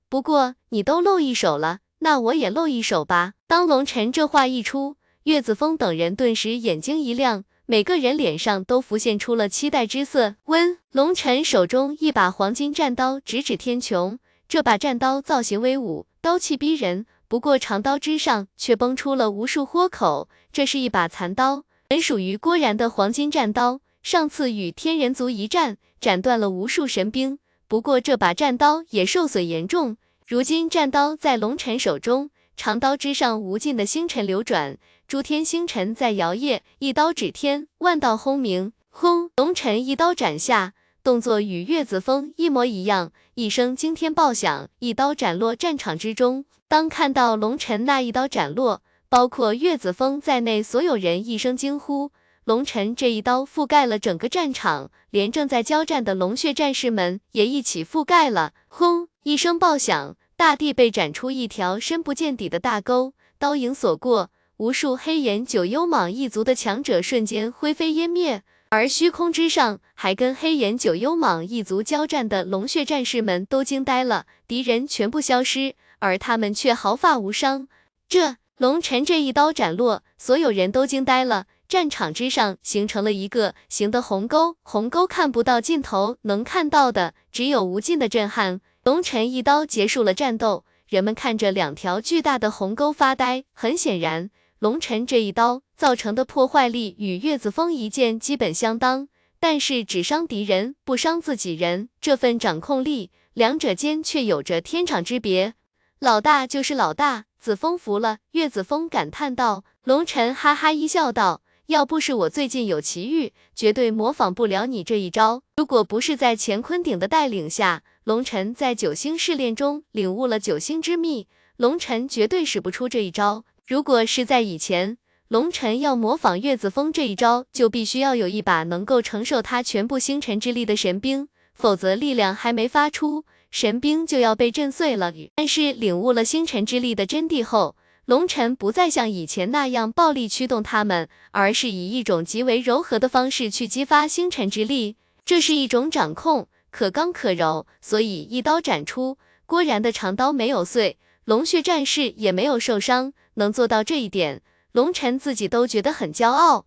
[0.09, 10.37] 不过你都露一手了，那我也露一手吧。”当龙尘这话一出，岳子峰等人顿时眼睛一亮，每个人脸上都浮现出了期待之色。
[10.45, 14.17] 温龙尘手中一把黄金战刀直指天穹，
[14.47, 21.65] 这把战刀造型威武，刀气逼人，不过长刀之上却崩出了无数豁口，这是一把残刀。
[21.91, 27.37] 本属于郭然的黄金战刀，上次与天人族一战，斩断了无数神兵。
[27.67, 29.97] 不过这把战刀也受损严重。
[30.25, 38.71] 如今战刀在龙尘手中，长刀之上无尽的星辰流转，诸天星辰在摇曳，一刀指天，万道轰鸣。
[38.89, 39.29] 轰！
[39.35, 40.71] 龙尘一刀斩下，
[41.03, 46.45] 动作与岳子峰一模一样，一声惊天爆响，一刀斩落战场之中。
[46.69, 48.81] 当看到龙尘那一刀斩落。
[49.11, 52.11] 包括岳子峰在内，所有人一声惊呼。
[52.45, 58.53] 龙尘这一刀覆盖了整个战场，连正在交战的龙血战士们也一起覆盖了。
[58.69, 59.09] 轰！
[59.23, 68.43] 一声爆响，大地被斩出一条深不见底的大沟，刀影所过，无数黑岩九幽蟒一族的强者瞬间灰飞烟灭。
[68.69, 77.67] 而虚空之上，还跟黑岩九幽蟒一族交战的龙血战士们都惊呆了，敌人全部消失，而他们却毫发无伤。
[78.07, 78.37] 这。
[78.61, 81.47] 龙尘这一刀斩落，所有人都惊呆了。
[81.67, 88.61] 战场之上形成了一个形的鸿沟，鸿沟看不到尽头，能看到的只有无尽的震撼。
[88.83, 93.45] 龙尘一刀结束了战斗，人们看着两条巨大的鸿沟发呆。
[93.51, 99.07] 很显然，龙尘这一刀造成的破坏力与岳子峰一剑基本相当。
[99.39, 105.55] 但是只伤敌人，不伤自己人，这份掌控力，两者间却有着天壤之别。
[105.99, 108.19] 老大就是老大，子枫服了。
[108.31, 109.65] 岳子枫感叹道。
[109.83, 111.41] 龙尘哈哈一笑道。
[111.67, 115.41] 要不是我最近有奇遇，绝对模仿不了你这一招。
[115.55, 123.45] 如果不是在乾坤鼎的带领下，龙尘在九星试炼中领悟了九星之秘，龙尘绝对使不出这一招。
[123.65, 124.97] 如果是在以前，
[125.29, 135.13] 龙尘要模仿岳子峰这一招，就必须要有一把能够承受他全部星辰之力的神兵，否则力量还没发出，神兵就要被震碎了。
[135.35, 137.75] 但是领悟了星辰之力的真谛后，
[138.05, 144.95] 龙尘不再像以前那样暴力驱动他们，而是以一种极为柔和的方式去激发星辰之力。
[145.23, 153.13] 这是一种掌控，可刚可柔，所以一刀斩出，郭然的长刀没有碎，龙血战士也没有受伤。
[153.35, 154.41] 能做到这一点，
[154.71, 156.65] 龙尘自己都觉得很骄傲。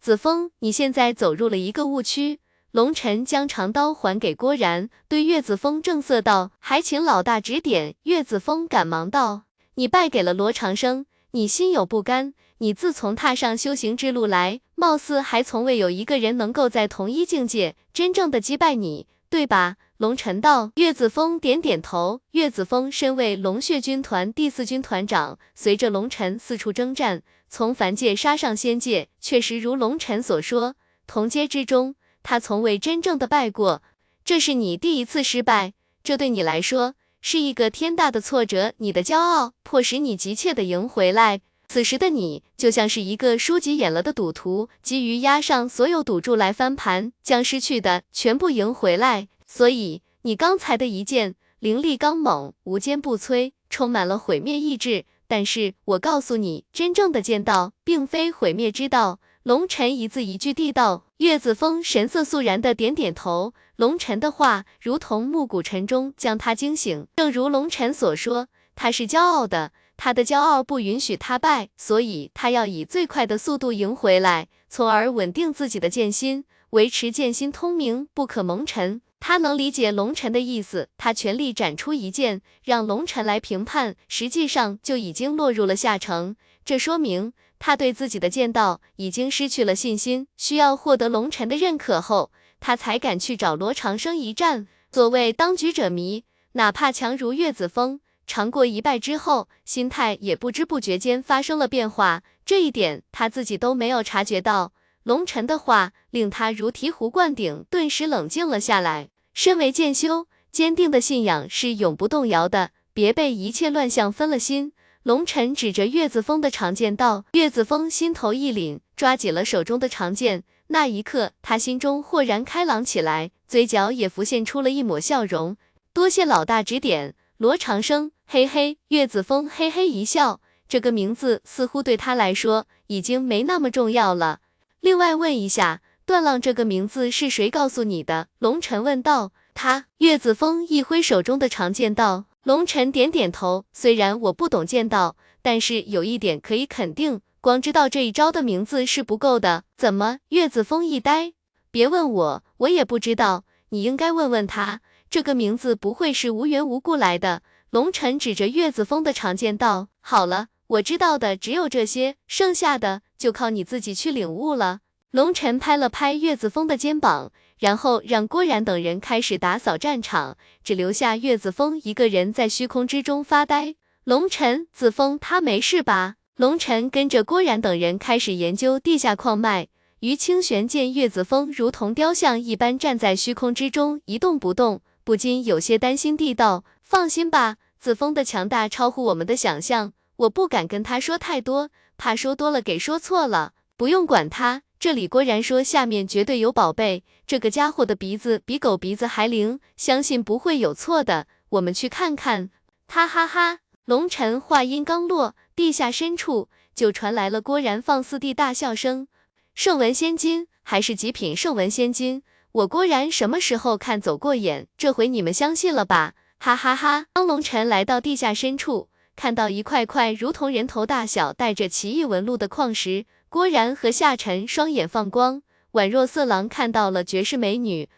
[0.00, 2.38] 子枫，你现在走入了一个误区。
[2.76, 9.44] 龙尘将长刀还给郭然，对岳子峰正色道：“还请老大指点。”岳子峰赶忙道。
[9.76, 12.34] 你败给了罗长生，你心有不甘。
[12.58, 19.76] 你自从踏上修行之路来，貌似还从未有一个人能够在同一境界真正的击败你，对吧？
[19.96, 20.72] 龙尘道。
[20.74, 22.20] 岳子峰点点头。
[22.32, 30.74] 岳子峰身为龙血军团第四军团长，随着龙尘四处征战，从凡界杀上仙界，确实如龙尘所说，
[31.06, 31.94] 同阶之中，
[32.28, 33.82] 他从未真正的败过。
[34.24, 36.96] 这是你第一次失败，这对你来说。
[37.20, 41.40] 是一个天大的挫折，你的骄傲迫使你急切的赢回来。
[41.68, 49.28] 此时的你就像是一个输急眼了的赌徒，急于押上所有赌注来翻盘，将失去的全部赢回来。
[49.46, 55.04] 所以你刚才的一剑凌厉刚猛，无坚不摧，充满了毁灭意志。
[55.28, 59.20] 但是我告诉你，真正的剑道并非毁灭之道。
[59.44, 61.05] 龙尘一字一句地道。
[61.18, 63.54] 岳子峰神色肃然的点点头。
[63.76, 67.06] 龙尘的话如同暮鼓晨钟，将他惊醒。
[67.16, 79.00] 正如龙尘所说，他是骄傲的，他的骄傲不允许他败，所以他要以最快的速度赢回来，从而稳定自己的剑心，维持剑心通明，不可蒙尘。
[79.18, 86.36] 他能理解龙尘的意思，他全力斩出一剑，让龙尘来评判，实际上就已经落入了下乘。
[86.64, 92.30] 这说明他对自己的剑道已经失去了信心，需要获得龙尘的认可后。
[92.58, 94.66] 他才敢去找罗长生一战。
[94.90, 102.22] 所谓当局者迷，哪怕强如岳子峰，尝过一败之后，心态也不知不觉间发生了变化。
[102.46, 104.72] 这一点他自己都没有察觉到。
[105.02, 109.10] 龙尘的话令他如醍醐灌顶，顿时冷静了下来。
[109.34, 114.72] 身为剑修，坚定的信仰是永不动摇的，别被一切乱象分了心。
[115.06, 117.26] 龙尘指着岳子峰的长剑道。
[117.34, 120.42] 岳子峰心头一凛，抓紧了手中的长剑。
[120.66, 125.56] 那一刻，他心中豁然开朗起来，嘴角也浮现出了一抹笑容。
[125.92, 128.78] 多谢老大指点，罗长生，嘿嘿。
[128.88, 134.40] 岳子峰嘿嘿一笑，这个名字似乎对他来说已经没那么重要了。
[134.80, 138.26] 另外问一下，段浪这个名字是谁告诉你的？
[138.40, 139.30] 龙尘问道。
[139.54, 139.84] 他。
[139.98, 142.24] 岳子峰一挥手中的长剑道。
[142.46, 147.20] 龙尘点点头，虽然我不懂剑道，但是有一点可以肯定。
[147.40, 150.18] 光知道这一招的名字是不够的，怎么？
[150.28, 151.32] 岳子峰一呆，
[151.72, 154.80] 别问我，我也不知道，你应该问问他，
[155.10, 157.42] 这个名字不会是无缘无故来的。
[157.70, 173.74] 龙尘指着岳子峰的长剑道：“好了，我知道的只有这些，剩下的就靠你自己去领悟了。”龙尘拍了拍岳子峰的肩膀，然后让郭然等人开始打扫战场，只留下岳子峰一个人在虚空之中发呆。
[174.04, 176.16] 龙尘，子峰他没事吧？
[176.36, 179.68] 龙尘跟着郭然等人开始研究地下矿脉。
[180.00, 193.54] 于清玄见岳子峰如同雕像一般站在虚空之中一动不动，不禁有些担心地道：“放心吧，子峰的强大超乎我们的想象，我不敢跟他说太多，怕说多了给说错了。
[193.78, 201.26] 不用管他，这里郭然说下面绝对有宝贝，这个家伙的鼻子比狗鼻子还灵，相信不会有错的。
[201.50, 202.50] 我们去看看。”
[202.86, 203.60] 哈哈哈。
[203.86, 205.34] 龙尘话音刚落。
[205.54, 209.08] 地下深处就传来了郭然放肆地大笑声。
[209.54, 212.22] 圣文仙金还是极品圣文仙金，
[212.52, 214.66] 我郭然什么时候看走过眼？
[214.76, 216.12] 这回你们相信了吧？
[216.38, 217.06] 哈哈哈！
[217.14, 225.42] 当龙尘来到地下深处，看到一块块如同人头大小、带着奇异纹路的矿石，郭然和夏晨双眼放光，
[225.72, 227.88] 宛若色狼看到了绝世美女。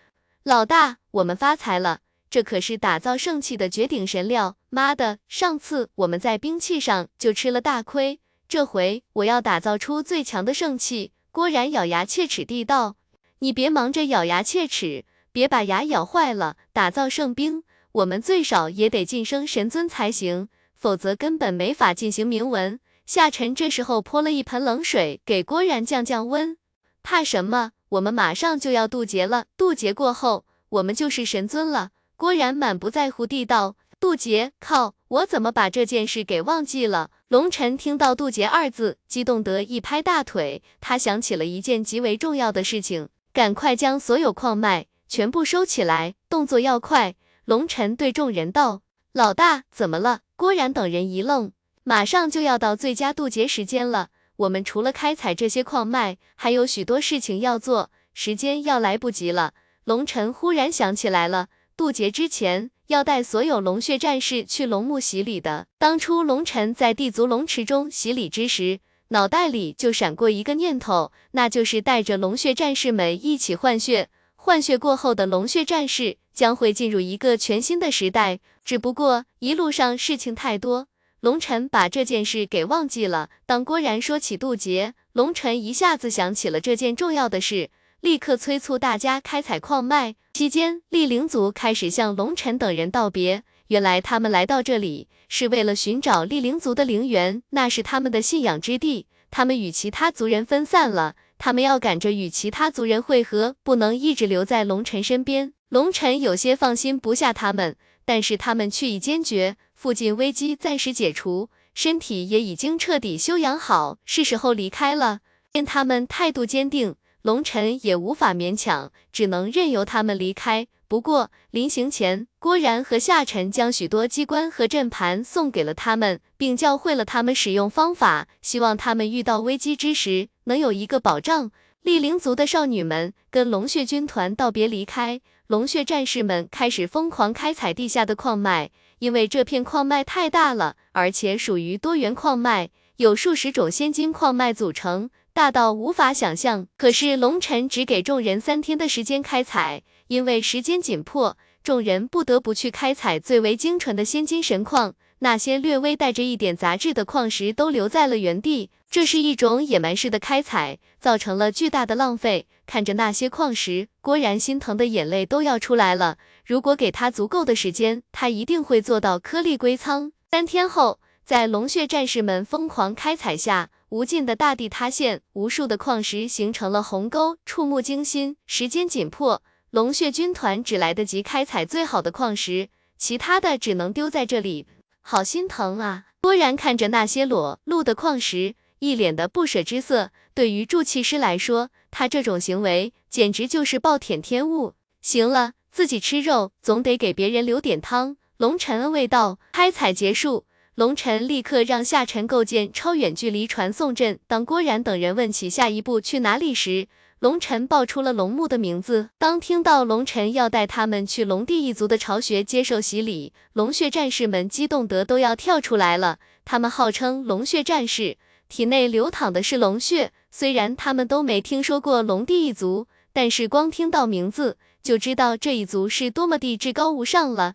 [0.44, 2.00] 老大，我们发财了！
[2.30, 4.56] 这可是打造圣器的绝顶神料！
[4.70, 11.12] 妈的，上次我们在兵器上就吃了大亏，这回我要打造出最强的圣器！
[11.32, 12.96] 郭然咬牙切齿地道。
[13.40, 16.56] 你别忙着咬牙切齿，别把牙咬坏了。
[16.72, 17.62] 打造圣兵，
[17.92, 20.48] 我们最少也得晋升神尊才行，
[20.78, 22.78] 否则根本没法进行铭文。
[23.04, 26.56] 夏晨这时候泼了一盆冷水给郭然降降温。
[27.02, 27.72] 怕什么？
[27.90, 31.90] 我们马上就要渡劫了，渡劫过后，我们就是神尊了。
[32.16, 34.52] 郭然满不在乎地道：“渡劫？
[34.60, 34.94] 靠！
[35.08, 47.14] 我怎么把这件事给忘记了？”龙晨听到渡劫二字，激动得一拍大腿，他想起了一件极为重要的事情，赶快将所有矿脉全部收起来，动作要快。
[47.46, 51.50] 龙晨对众人道：“老大，怎么了？”郭然等人一愣，
[51.82, 54.10] 马上就要到最佳渡劫时间了。
[54.36, 59.54] 我们除了开采这些矿脉，还有许多事情要做，时间要来不及了。
[59.82, 65.66] 龙尘忽然想起来了，渡劫之前要带所有龙血战士去龙墓洗礼的。
[65.76, 68.78] 当初龙尘在地族龙池中洗礼之时，
[69.08, 74.08] 脑袋里就闪过一个念头，那就是带着龙血战士们一起换血。
[74.40, 80.86] 换血过后的龙血战士将会进入一个全新的时代，只不过一路上事情太多。
[81.20, 83.28] 龙晨把这件事给忘记了。
[83.44, 87.70] 当郭然说起渡劫，龙晨一下子想起了这件重要的事，
[88.00, 90.14] 立刻催促大家开采矿脉。
[90.32, 93.42] 期间，厉灵族开始向龙晨等人道别。
[93.66, 99.08] 原来他们来到这里是为了寻找厉灵族的灵源，那是他们的信仰之地。
[99.30, 105.52] 他们与其他族人分散了，他们要赶着与其他族人会合，不能一直留在龙晨身边。
[105.68, 109.56] 龙晨有些放心不下他们，但是他们却已坚决。
[109.74, 115.20] 附近危机暂时解除，身体也已经彻底休养好，是时候离开了。
[115.52, 120.66] 见他们态度坚定，龙尘也无法勉强，只能任由他们离开。
[120.88, 131.52] 不过临行前，郭然和夏晨将许多机关和阵盘送给了他们，并教会了他们使用方法，希望他们遇到危机之时能有一个保障。
[131.82, 138.70] 厉灵族的少女们跟龙血军团道别离开，龙血战士们开始疯狂开采地下的矿脉。
[138.98, 146.66] 因为这片矿脉太大了，而且属于多元矿脉，有数十种仙金矿脉组成，大到无法想象。
[146.76, 154.96] 可是龙尘只给众人三天的时间开采，因为时间紧迫，众人不得不去开采最为精纯的仙金神矿。
[155.20, 162.46] 那些略微带着一点杂质的矿石都留在了原地，这是一种野蛮式的开采，造成了巨大的浪费。
[162.66, 166.18] 看着那些矿石，郭然心疼的眼泪都要出来了。
[166.46, 170.12] 如果给他足够的时间，他一定会做到颗粒归仓。
[170.30, 178.36] 三天后，在龙血战士们疯狂开采下，无尽的大地塌陷，无数的矿石形成了鸿沟，触目惊心。
[178.46, 184.66] 时间紧迫，龙血军团只来得及开采最好的矿石，其他的只能丢在这里。
[185.10, 186.04] 好心疼啊！
[186.20, 190.10] 郭然看着那些裸露的矿石，一脸的不舍之色。
[190.34, 194.74] 对于铸器师来说，他这种行为简直就是暴殄天物。
[195.00, 198.18] 行了，自己吃肉总得给别人留点汤。
[198.36, 199.38] 龙尘安慰道。
[199.52, 200.44] 开采结束，
[200.74, 204.18] 龙尘立刻让夏晨构建超远距离传送阵。
[204.26, 206.86] 当郭然等人问起下一步去哪里时，
[207.20, 209.10] 龙尘报出了龙木的名字。
[209.18, 216.18] 当听到龙尘要带他们去龙帝一族的巢穴接受洗礼，龙血战士们激动得都要跳出来了。
[216.44, 218.16] 他们号称龙血战士，
[218.48, 220.12] 体内流淌的是龙血。
[220.30, 227.54] 虽然他们都没听说过龙帝一族，但是光听到名字就知道这一族是多么的至高无上了。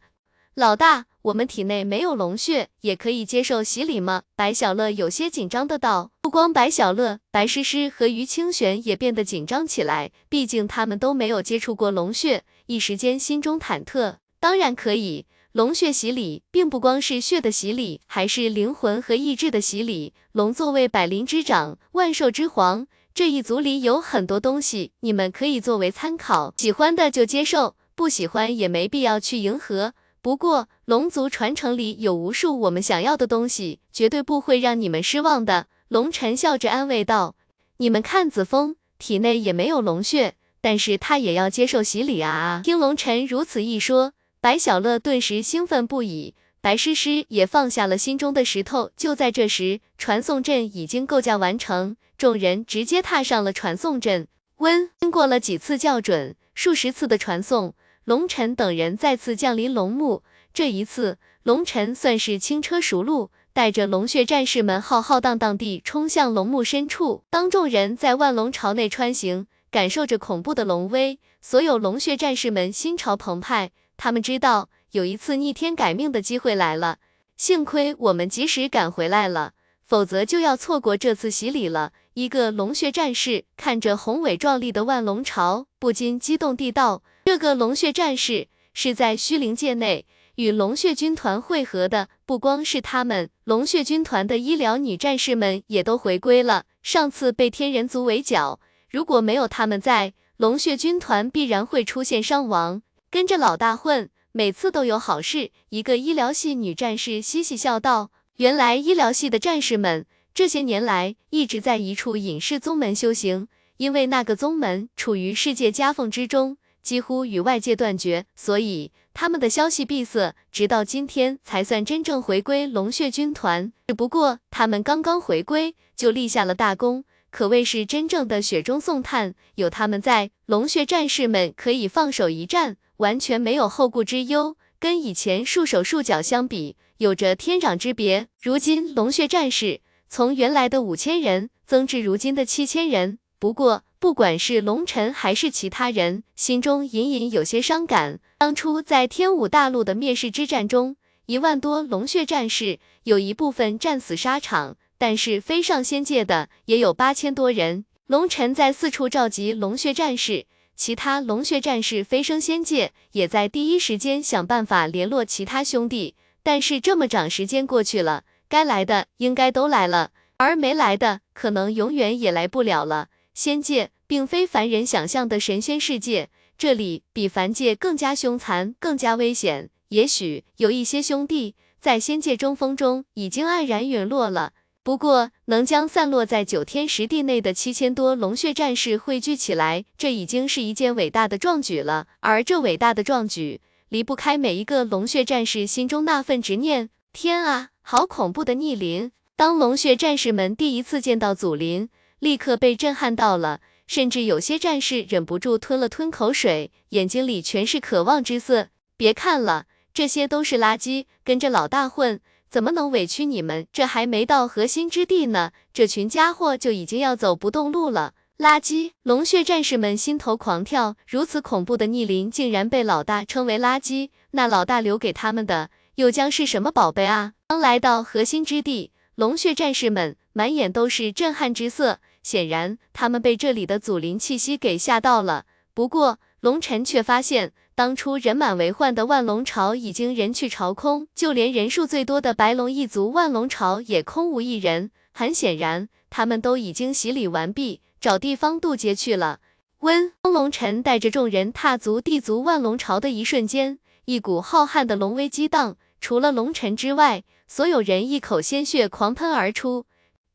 [0.55, 1.05] 老大。
[1.23, 4.23] 我们体内没有龙血，也可以接受洗礼吗？
[4.35, 6.11] 白小乐有些紧张的道。
[6.21, 14.15] 不光白小乐，白诗诗和于清玄也变得紧张起来，毕竟他们都没有接触过龙血，一时间心中忐忑。
[14.41, 20.13] 当然可以，龙血洗礼并不光是血的洗礼，还是灵魂和意志的洗礼。
[20.33, 29.93] 龙作为百灵之长，万兽之皇，这一族里有很多东西，你们可以作为参考，喜欢的就接受，不喜欢也没必要去迎合。
[30.21, 35.67] 不过，龙族传承里有无数我们想要的东西，绝对不会让你们失望的。
[35.87, 37.35] 龙晨笑着安慰道
[37.77, 44.11] ：“你们看，子枫体内也没有龙血，但是他也要接受洗礼啊！”听龙晨如此一说，
[44.41, 48.91] 白小乐顿时兴奋不已，白诗诗也放下了心中的石头。
[48.97, 54.27] 就在这时，传送阵已经构架完成，众人直接踏上了传送阵。
[54.57, 57.73] 温，经过了几次校准，数十次的传送。
[58.03, 60.23] 龙尘等人再次降临龙墓，
[60.53, 67.23] 这一次龙尘算是轻车熟路，带着龙血战士们浩浩荡荡地冲向龙墓深处。
[67.31, 73.71] 当众人在万龙巢内穿行，感受着恐怖的龙威，所有龙血战士们心潮澎湃。
[73.97, 76.99] 他们知道有一次逆天改命的机会来了，
[77.35, 81.93] 幸亏我们及时赶回来了，否则就要错过这次洗礼了。
[82.13, 90.05] 一个龙血战士看着宏伟壮丽的万龙巢，不禁激动地道：“这个龙血战士是在虚灵界内
[90.35, 96.65] 与龙血军团会合的，不光是他们，龙血军团的医疗女战士们也都回归了。
[96.81, 98.59] 上次被天人族围剿，
[98.89, 102.81] 如果没有他们在，龙血军团必然会出现伤亡。
[103.11, 123.71] 跟着老大混，每次都有好事。”一个医疗系女战士嘻嘻笑道：“原来医疗系的战士们。”这些年来一直在一处隐士宗门修行，因为那个宗门处于世界夹缝之中，几乎与外界断绝，所以他们的消息闭塞，直到今天才算真正回归龙血军团。
[123.87, 129.33] 只不过他们刚刚回归就立下了大功，可谓是真正的雪中送炭。
[129.55, 134.57] 有他们在，龙血战士们可以放手一战，完全没有后顾之忧。
[134.79, 138.27] 跟以前束手束脚相比，有着天壤之别。
[138.41, 139.79] 如今龙血战士。
[140.09, 148.19] 从原来的五千人增至如今的七千人，不过不管是龙尘还是其他人，心中隐隐有些伤感。
[148.37, 150.97] 当初在天武大陆的灭世之战中，
[151.27, 157.85] 一万多龙血战士有一部分战死沙场，但是飞上仙界的也有八千多人。
[158.07, 166.15] 龙尘在四处召集龙血战士，其他龙血战士飞升仙界，也在第一时间想办法联络其他兄弟。
[166.43, 168.25] 但是这么长时间过去了。
[168.49, 173.07] 该来的应该都来了，而没来的可能永远也来不了了。
[173.33, 179.69] 仙界并非凡人想象的神仙世界，这里比凡界更加凶残，更加危险。
[179.89, 192.07] 也许有一些兄弟在仙界争锋中已经黯然陨落了，不过能将散落在九天十地内的七千多龙血战士汇聚起来，这已经是一件伟大的壮举了。
[192.21, 196.89] 而这伟大的壮举，离不开每一个龙血战士心中那份执念。
[197.11, 197.69] 天啊！
[197.81, 199.11] 好恐怖的逆鳞！
[199.35, 201.89] 当龙血战士们第一次见到祖灵，
[202.19, 208.69] 立刻被震撼到了，甚至有些战士忍不住吞了吞口水，眼睛里全是渴望之色。
[208.95, 212.19] 别看了，这些都是垃圾，跟着老大混，
[212.49, 213.67] 怎么能委屈你们？
[213.73, 218.13] 这还没到核心之地呢，这群家伙就已经要走不动路了。
[218.39, 218.91] 垃圾！
[219.03, 225.69] 龙血战士们心头狂跳，如此恐怖的逆鳞，竟然被老大称为垃圾，那老大留给他们的。
[225.95, 227.33] 又将是什么宝贝啊？
[227.47, 235.45] 刚来到核心之地，龙血战士们满眼都是震撼之色，显然他们被这里的祖灵气息给吓到了。
[235.75, 244.91] 不过龙尘却发现，当初人满为患的万龙巢已经人去巢空，就连人数最多的白龙一族万龙巢也空无一人。
[245.11, 249.39] 很显然，他们都已经洗礼完毕，找地方渡劫去了。
[249.79, 255.75] 温当龙尘带着众人踏足地族万龙巢的一瞬间，一股浩瀚的龙威激荡。
[255.99, 259.85] 除了龙尘之外，所有人一口鲜血狂喷而出。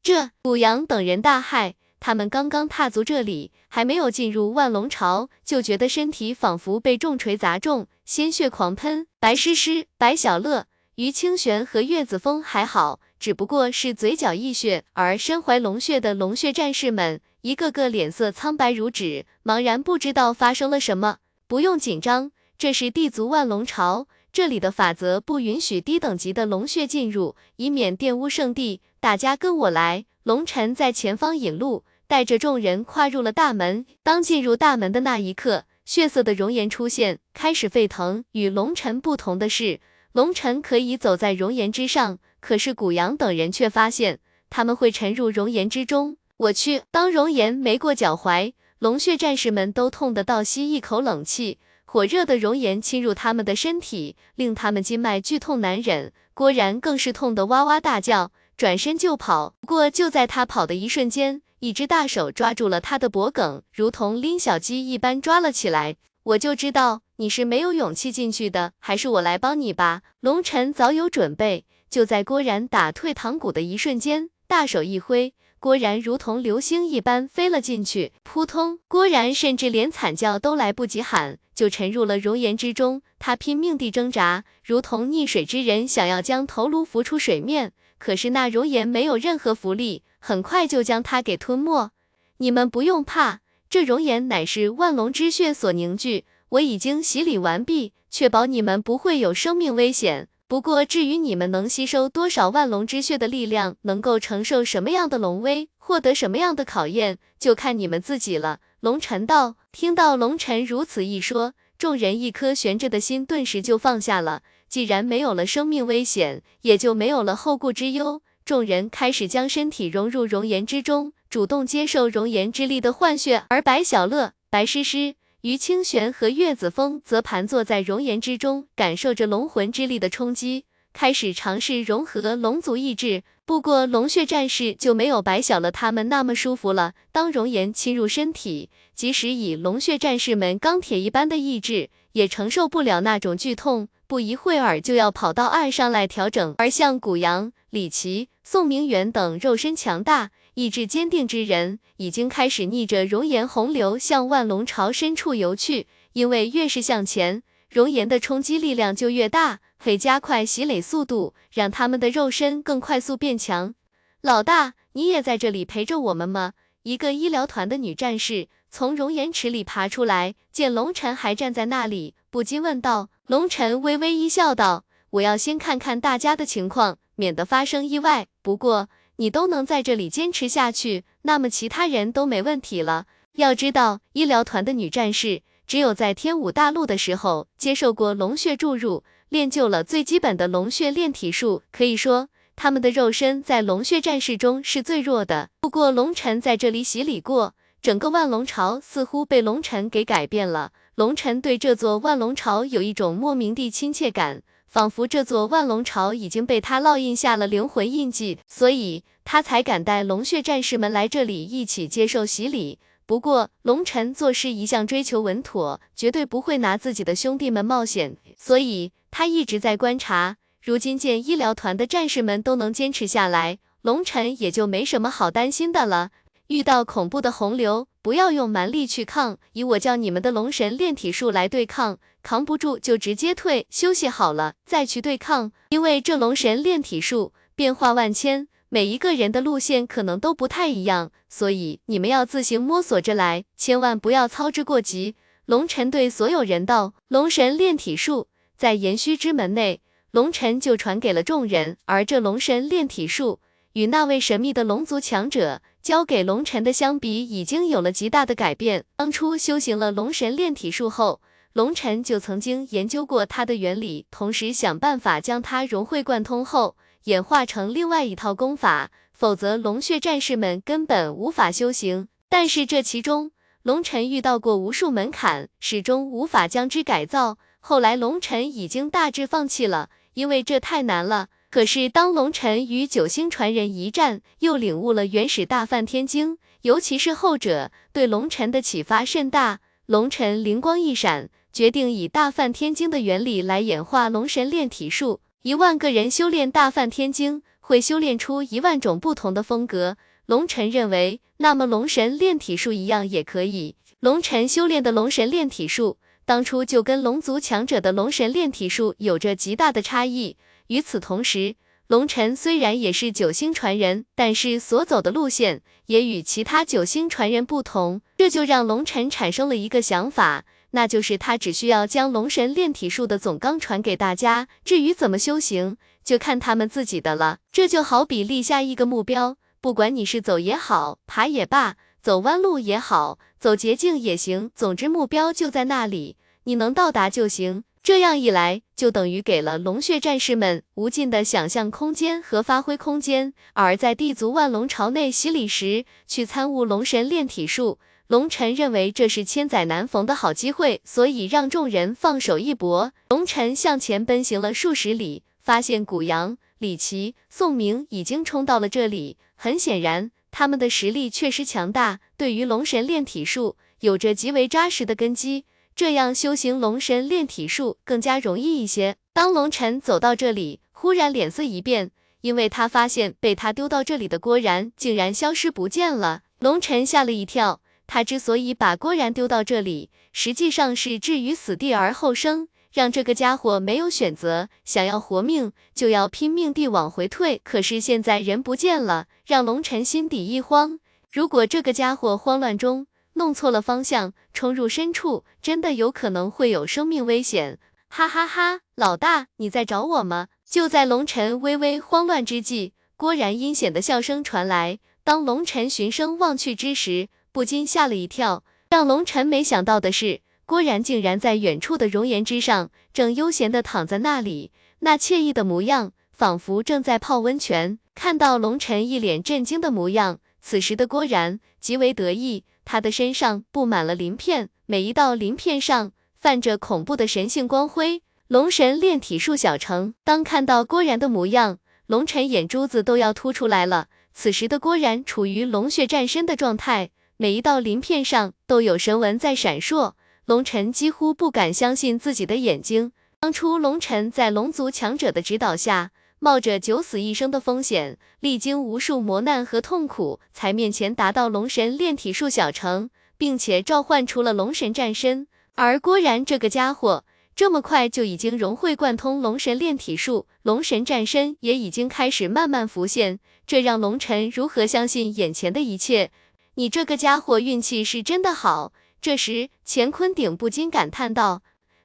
[0.03, 9.07] 这古阳等人大骇，他们刚刚踏足这里，还没有进入万龙巢，就觉得身体仿佛被重锤砸中，鲜血狂喷。
[9.18, 21.18] 白诗诗、白小乐、于清玄和岳子峰还好，只不过是嘴角溢血，而身怀龙血的龙血战士们，一个个脸色苍白如纸，茫然不知道发生了什么。
[21.49, 24.07] 不用紧张，这是地族万龙巢。
[24.30, 28.82] 这里的法则不允许低等级的龙血进入，以免玷污圣地。
[29.01, 30.05] 大家跟我来。
[30.24, 33.84] 龙尘在前方引路，带着众人跨入了大门。
[34.02, 38.24] 当进入大门的那一刻，血色的熔岩出现，开始沸腾。
[38.32, 39.78] 与龙尘不同的是，
[40.12, 46.16] 龙尘可以走在熔岩之上，可是古阳等人却发现他们会沉入熔岩之中。
[46.38, 46.82] 我去！
[46.90, 51.59] 当熔岩没过脚踝，龙血战士们都痛得倒吸一口冷气。
[51.84, 56.12] 火热的熔岩侵入他们的身体，令他们筋脉剧痛难忍。
[56.34, 59.54] 郭然更是痛得哇哇大叫，转身就跑。
[59.61, 65.96] 不过就在他跑的一瞬间，一只大手抓住了他的脖颈，如同拎小鸡一般抓了起来。
[66.22, 70.02] 我就知道你是没有勇气进去的，还是我来帮你吧。
[70.20, 75.34] 龙尘早有准备，就在郭然打退堂鼓的一瞬间，大手一挥。
[75.59, 78.78] 郭然如同流星一般飞了进去，扑通！
[78.86, 83.02] 郭然甚至连惨叫都来不及喊，就沉入了熔岩之中。
[83.18, 87.72] 他拼命地挣扎，如同溺水之人，想要将头颅浮出水面。
[87.99, 91.90] 可是那熔岩没有任何浮力，很快就将它给吞没。
[92.38, 100.28] 你们不用怕，这熔岩乃是万龙之血所凝聚，我已经洗礼完毕，确保你们不会有生命危险。
[100.46, 108.61] 不过，至于你们能吸收多少万龙之血的力量，能够承受什么样的龙威，获得什么样的考验，就看你们自己了。
[108.80, 114.42] 龙尘道，听到龙尘如此一说，众人一颗悬着的心顿时就放下了。
[114.68, 118.22] 既然没有了生命危险，也就没有了后顾之忧。
[118.44, 123.44] 众人开始将身体融入熔岩之中，主动接受熔岩之力的换血。
[123.48, 133.22] 而白小乐、白诗诗、于清玄和岳子峰则盘坐在熔岩之中，感受着龙魂之力的冲击，开始尝试融合龙族意志。
[133.44, 136.92] 不过，龙血战士就没有白小乐他们那么舒服了。
[137.12, 146.54] 当熔岩侵入身体，即使以龙血战士们钢铁一般的意志，也承受不了那种剧痛，不一会儿就要跑到岸上来调整。
[146.56, 159.61] 而像古阳、李奇、宋明远等肉身强大、意志坚定之人，已经开始逆着熔岩洪流向万龙巢深处游去，因为越是向前，熔岩的冲击力量就越大。
[159.78, 163.74] 可以加快洗垒速度，让他们的肉身更快速变强。
[164.22, 166.54] 老大，你也在这里陪着我们吗？
[166.82, 173.11] 一个医疗团的女战士从熔岩池里爬出来，见龙晨还站在那里，不禁问道。
[173.28, 178.26] 龙晨微微一笑，道：“我要先看看大家的情况，免得发生意外。
[178.40, 183.04] 不过你都能在这里坚持下去，那么其他人都没问题了。
[183.34, 195.50] 要知道，医疗团的女战士只有在天武大陆的时候接受过龙血注入。”练就了最基本的龙血炼体术，可以说他们的肉身在龙血战士中是最弱的。
[195.60, 200.72] 不过龙尘在这里洗礼过，整个万龙巢似乎被龙尘给改变了。
[200.99, 212.80] 龙尘对这座万龙巢有一种莫名的亲切感，仿佛这座万龙巢已经被他烙印下了灵魂印记，所以他才敢带龙血战士们来这里一起接受洗礼。
[213.07, 220.38] 不过，龙尘做事一向追求稳妥，绝对不会拿自己的兄弟们冒险，所以他一直在观察。
[220.61, 226.11] 如今见医疗团的战士们都能坚持下来，龙尘也就没什么好担心的了。
[226.49, 235.53] 遇到恐怖的洪流，不要用蛮力去抗，以我教你们的龙神炼体术来对抗，扛不住就直接退，休息好了再去对抗。
[235.68, 238.49] 因为这龙神炼体术变化万千。
[238.70, 245.16] 每一个人的路线可能都不太一样，所以你们要自行摸索着来，千万不要操之过急。
[245.46, 249.80] 龙尘对所有人道：“龙神炼体术在延虚之门内，
[250.11, 251.78] 龙尘就传给了众人。
[251.86, 253.40] 而这龙神炼体术
[253.72, 258.84] 与那位神秘的龙族强者交给龙尘的相比，已经有了极大的改变。
[258.95, 261.22] 当初修行了龙神炼体术后，
[261.55, 272.09] 龙尘就曾经研究过它的原理，同时想办法将它融会贯通后。”演化成另外一套功法，否则龙血战士们根本无法修行。
[272.28, 273.30] 但是这其中，
[273.62, 277.39] 龙尘遇到过无数门槛，始终无法将之改造。
[277.61, 281.28] 后来龙尘已经大致放弃了，因为这太难了。
[281.51, 289.61] 可是当龙尘与九星传人一战，又领悟了原始大梵天经，尤其是后者对龙尘的启发甚大。
[289.86, 295.20] 龙尘灵光一闪，决定以大梵天经的原理来演化龙神炼体术。
[295.40, 299.96] 一万个人修炼大梵天经，会修炼出一万种不同的风格。
[300.26, 303.76] 龙尘认为，那么龙神炼体术一样也可以。
[304.01, 305.96] 龙尘修炼的龙神炼体术，
[306.26, 310.36] 当初就跟龙族强者的龙神炼体术有着极大的差异。
[310.68, 311.56] 与此同时，
[311.86, 320.44] 龙尘虽然也是九星传人，但是所走的路线也与其他九星传人不同，这就让龙尘产生了一个想法。
[320.72, 327.38] 那就是他只需要将龙神炼体术的总纲传给大家，至于怎么修行，就看他们自己的了。
[327.50, 337.64] 这就好比立下一个目标，不管你是走也好，爬也罢，走弯路也好，走捷径也行，总之目标就在那里，你能到达就行。
[337.82, 343.32] 这样一来，就等于给了龙血战士们无尽的想象空间和发挥空间。
[343.54, 347.78] 而在地族万龙朝内洗礼时，去参悟龙神炼体术。
[348.08, 352.92] 龙尘认为这是千载难逢的好机会，所以让众人放手一搏。
[353.10, 359.18] 龙尘向前奔行了数十里，发现古阳、李奇、宋明已经冲到了这里。
[359.36, 365.44] 很显然，他们的实力确实强大，对于龙神炼体术有着极为扎实的根基，
[365.78, 368.96] 这样修行龙神炼体术更加容易一些。
[369.12, 376.22] 当龙尘走到这里，忽然脸色一变，因为他发现被他丢到这里的郭然竟然消失不见了。
[376.40, 377.60] 龙尘吓了一跳。
[377.86, 387.40] 他之所以把郭然丢到这里，实际上是置于死地而后生，让这个家伙没有选择，想要活命就要拼命地往回退。
[387.44, 390.80] 可是现在人不见了，让龙尘心底一慌。
[391.12, 392.88] 如果这个家伙慌乱中
[393.18, 397.58] 弄错了方向，冲入深处，真的有可能会有生命危险。
[397.88, 400.28] 哈哈哈，老大，你在找我吗？
[400.48, 404.78] 就在龙尘微微慌乱之际，郭然阴险的笑声传来。
[405.02, 417.78] 当龙尘循声望去之时，不禁吓了一跳，让龙尘没想到的是，郭然竟然在远处的熔岩之上，正悠闲地躺在那里，那惬意的模样，仿佛正在泡温泉。
[417.94, 428.02] 看到龙晨一脸震惊的模样，此时的郭然极为得意，他的身上布满了鳞片，每一道鳞片上泛着恐怖的神性光辉。
[428.26, 429.94] 龙神炼体术小成。
[430.04, 433.88] 当看到郭然的模样，龙晨眼珠子都要凸出来了。
[434.12, 439.94] 此时的郭然处于龙血战身的状态，每一道鳞片上都有神纹在闪烁。
[440.26, 442.92] 龙晨几乎不敢相信自己的眼睛。
[443.18, 445.90] 当初龙晨在龙族强者的指导下，
[446.20, 455.28] 冒着九死一生的风险，历经无数磨难和痛苦，才面前达到龙神炼体术小成，并且召唤出了龙神战身。
[455.54, 457.04] 而郭然这个家伙，
[457.36, 466.10] 这么快就已经融会贯通龙神炼体术，龙神战身也已经开始慢慢浮现，这让龙晨如何相信眼前的一切？
[466.54, 468.72] 你这个家伙运气是真的好。
[469.00, 471.42] 这时，乾坤鼎不禁感叹道：“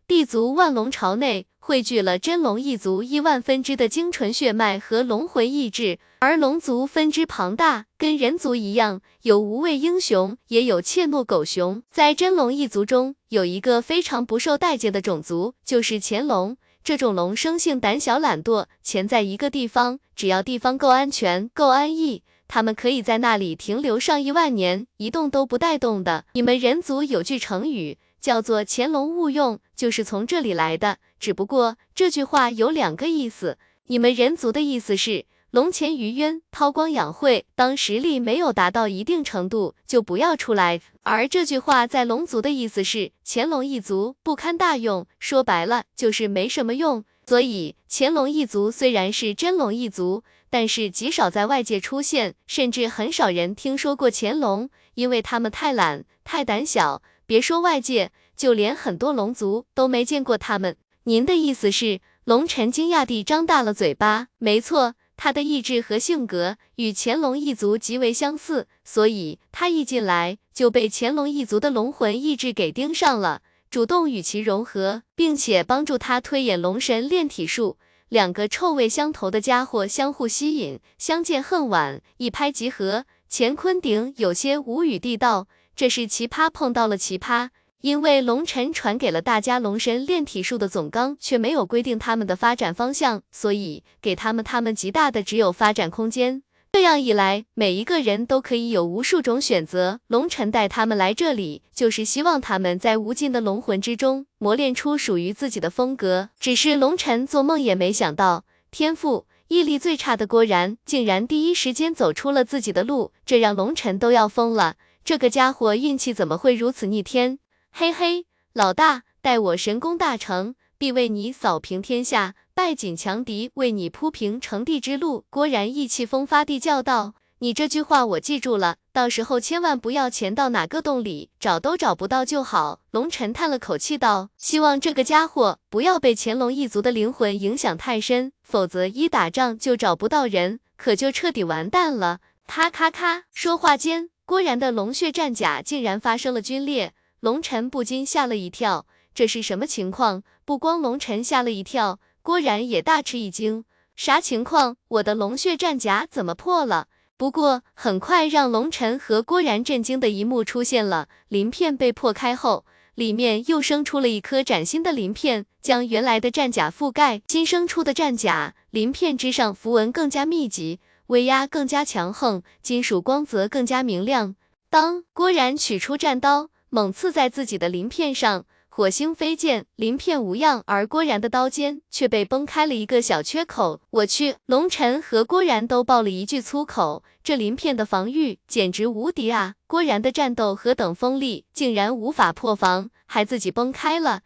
[0.07, 11.81] 地族万龙朝内汇聚了真龙一族亿万分支的精纯血脉和龙魂意志，而龙族分支庞大，跟人族一样，有无畏英雄，也有怯懦狗熊。
[11.89, 16.57] 在真龙一族中，有一个非常不受待见的种族，就是潜龙。
[16.83, 26.25] 这种龙生性胆小懒惰，潜在一个地方，只要地方够安全、够安逸。”他们可以在那里停留上亿万年，一动都不带动的。
[26.33, 30.99] 你们人族有句成语叫做“潜龙勿用”，就是从这里来的。
[31.19, 33.57] 只不过这句话有两个意思，
[33.87, 40.79] 你们人族的意思是龙潜于渊，韬光养晦，当实力没有达到一定程度就不要出来。
[41.01, 47.03] 而这句话在龙族的意思是潜龙一族不堪大用，说白了就是没什么用。
[47.27, 50.23] 所以潜龙一族虽然是真龙一族。
[50.49, 60.77] 但是极少在外界出现，甚至很少人听说过乾隆，因为他们太懒、太胆小，别说外界，就连很多龙族都没见过他们。
[61.03, 62.01] 您的意思是？
[62.25, 64.27] 龙晨惊讶地张大了嘴巴。
[64.37, 77.77] 没错，他的意志和性格与乾隆一族极为相似，所以他一进来就被乾隆一族的龙魂意志给盯上了，主动与其融合，并且帮助他推演龙神炼体术。
[78.07, 83.05] 两个臭味相投的家伙相互吸引，相见恨晚，一拍即合。
[83.29, 87.49] 乾坤鼎有些无语地道：“这是奇葩碰到了奇葩，
[87.81, 96.43] 因为龙尘传给了大家龙神炼体术的总纲，却没有规定他们的发展方向，所以给他们他们极大的只有发展空间。”
[96.73, 99.99] 这样一来，每一个人都可以有无数种选择。
[100.07, 106.29] 龙尘带他们来这里，就是希望他们在无尽的龙魂之中磨练出属于自己的风格。
[106.39, 114.75] 只是龙尘做梦也没想到，天赋毅力最差的郭然，竟然第一时间走出了自己的路，这让龙尘都要疯了。
[115.05, 117.39] 这个家伙运气怎么会如此逆天？
[117.71, 122.35] 嘿嘿，老大，待我神功大成，必为你扫平天下。
[122.55, 125.25] 败尽强敌，为你铺平成帝之路。
[125.29, 150.23] 郭然意气风发地叫道：“你这句话我记住了，到时候千万不要潜到哪个洞里，找都找不到就好。”龙尘叹了口气道：“希望这个家伙不要被乾隆一族的灵魂影响太深，否则一打仗就找不到人，可就彻底完蛋了。”咔咔咔，说话间，郭然的龙血战甲竟然发生了龟裂，龙尘不禁吓了一跳，这是什么情况？
[150.45, 151.99] 不光龙尘吓了一跳。
[152.21, 153.65] 郭然也大吃一惊，
[153.97, 154.77] 啥情况？
[154.87, 156.87] 我的龙血战甲怎么破了？
[157.17, 162.65] 不过很快让龙尘和郭然震惊的一幕出现了，鳞片被破开后，
[162.95, 167.21] 里面又生出了一颗崭新的鳞片，将原来的战甲覆盖。
[167.27, 170.79] 新生出的战甲鳞片之上符文更加密集，
[171.13, 174.35] 威压更加强横，金属光泽更加明亮。
[174.71, 178.45] 当郭然取出战刀，猛刺在自己的鳞片上。
[178.67, 183.81] 火星飞溅，鳞片无恙，而郭然的刀尖却被崩开了一个小缺口。
[183.91, 189.53] 我去，龙尘和郭然都爆了一句粗口，这鳞片的防御简直无敌啊！
[189.67, 194.21] 郭然的战斗何等锋利，竟然无法破防，还自己崩开了。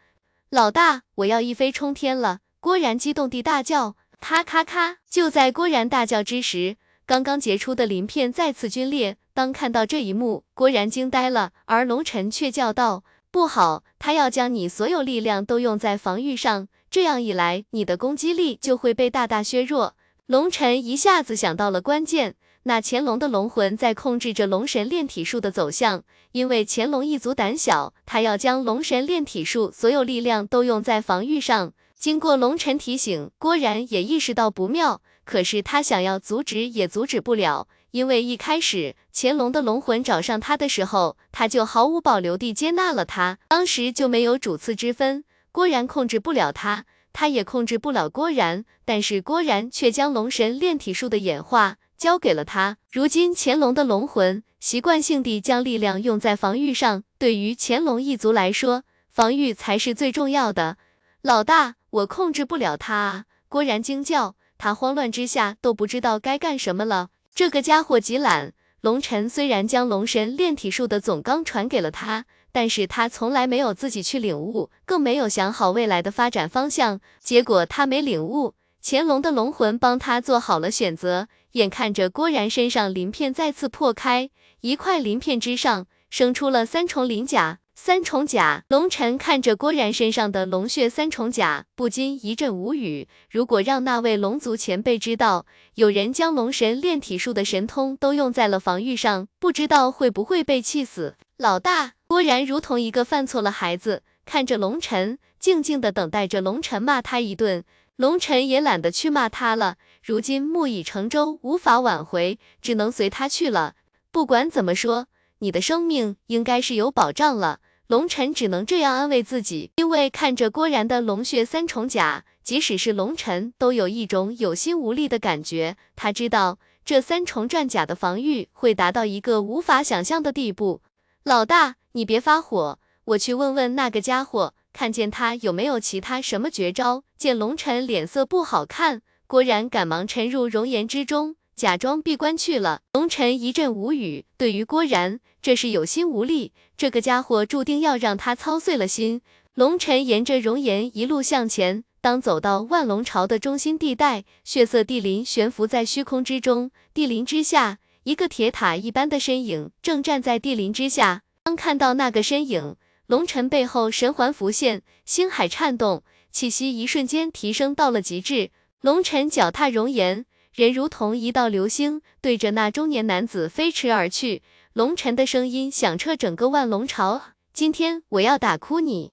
[0.48, 2.38] 老大，我要一飞冲天了！
[2.60, 3.96] 郭然激动地大叫。
[4.20, 4.96] 咔咔咔！
[5.08, 6.76] 就在郭然大叫之时，
[7.08, 9.16] 刚刚结出的鳞片再次龟裂。
[9.32, 13.02] 当看到这一幕，郭然惊呆了，而龙尘却叫道。
[13.30, 19.96] 不好，他要将你所有力量都用在防御上，这样一来，你的攻击力就会被大大削弱。
[20.26, 26.02] 龙尘一下子想到了关键，那乾隆的龙魂在控制着龙神炼体术的走向，
[26.32, 31.72] 因为乾隆一族胆小，他要将龙神炼体术所有力量都用在防御上。
[31.98, 37.68] 经过龙尘提醒，郭然也意识到不妙，可是他想要阻止也阻止不了。
[37.90, 45.24] 因为一开始乾隆的龙魂找上他的时候，他就毫无保留地接纳了他，当时就没有主次之分。
[45.52, 52.78] 郭然控制不了他，他也控制不了郭然，但是郭然却将龙神炼体术的演化交给了他。
[52.90, 60.78] 如今乾隆的龙魂习惯性地将力量用在防御上，对于乾隆一族来说，防御才是最重要的。
[61.20, 63.24] 老大，我控制不了他啊！
[63.48, 67.08] 郭然惊叫，他慌乱之下都不知道该干什么了。
[67.34, 68.52] 这个家伙极懒。
[68.80, 77.00] 龙尘虽然将龙神炼体术的总纲传给了他，但是他从来没有自己去领悟，更没有想好未来的发展方向。
[77.20, 81.26] 结果他没领悟，乾隆的龙魂帮他做好了选择。
[81.52, 84.30] 眼看着郭然身上鳞片再次破开，
[84.60, 87.58] 一块鳞片之上生出了三重鳞甲。
[87.80, 93.06] 三重甲，龙尘看着郭然身上的龙血三重甲，不禁一阵无语。
[93.30, 95.46] 如果让那位龙族前辈知道，
[95.76, 101.14] 有人将龙神炼体术的神通都用在了防御上，不知道会不会被气死。
[101.36, 107.64] 老大，郭然如同一个犯错了孩子，看着龙尘，静静的等待着龙尘骂他一顿。
[107.94, 113.76] 龙尘也懒得去骂他了，如今木已成舟，无法挽回，只能随他去了。
[114.10, 115.06] 不管怎么说，
[115.38, 117.60] 你的生命应该是有保障了。
[117.88, 125.74] 龙尘只能这样安慰自己，因为看着郭然的龙血三重甲，即使是龙尘都有一种有心无力的感觉。
[125.96, 130.82] 他知道这三重战甲的防御会达到一个无法想象的地步。
[131.24, 137.04] 老大，你别发火，我去问问那个家伙，看见他有没有其他什么绝招。
[137.16, 141.36] 见龙尘脸色不好看，郭然赶忙沉入熔岩之中。
[141.58, 144.24] 假装闭关去了，龙尘一阵无语。
[144.36, 149.22] 对于郭然，这是有心无力，这个家伙注定要让他操碎了心。
[149.54, 161.22] 龙尘沿着熔岩一路向前，当走到万龙巢的中心地带，血色地灵悬浮在虚空之中，地灵之下，一个铁塔一般的身影正站在地灵之下。
[161.42, 162.76] 当看到那个身影，
[163.08, 168.52] 龙尘背后神环浮现，星海颤动，气息一瞬间提升到了极致。
[168.80, 170.24] 龙尘脚踏熔岩。
[170.58, 174.42] 人如同一道流星，对着那中年男子飞驰而去。
[174.72, 177.22] 龙尘的声音响彻整个万龙朝
[177.54, 179.06] ：“今天我要打哭你。”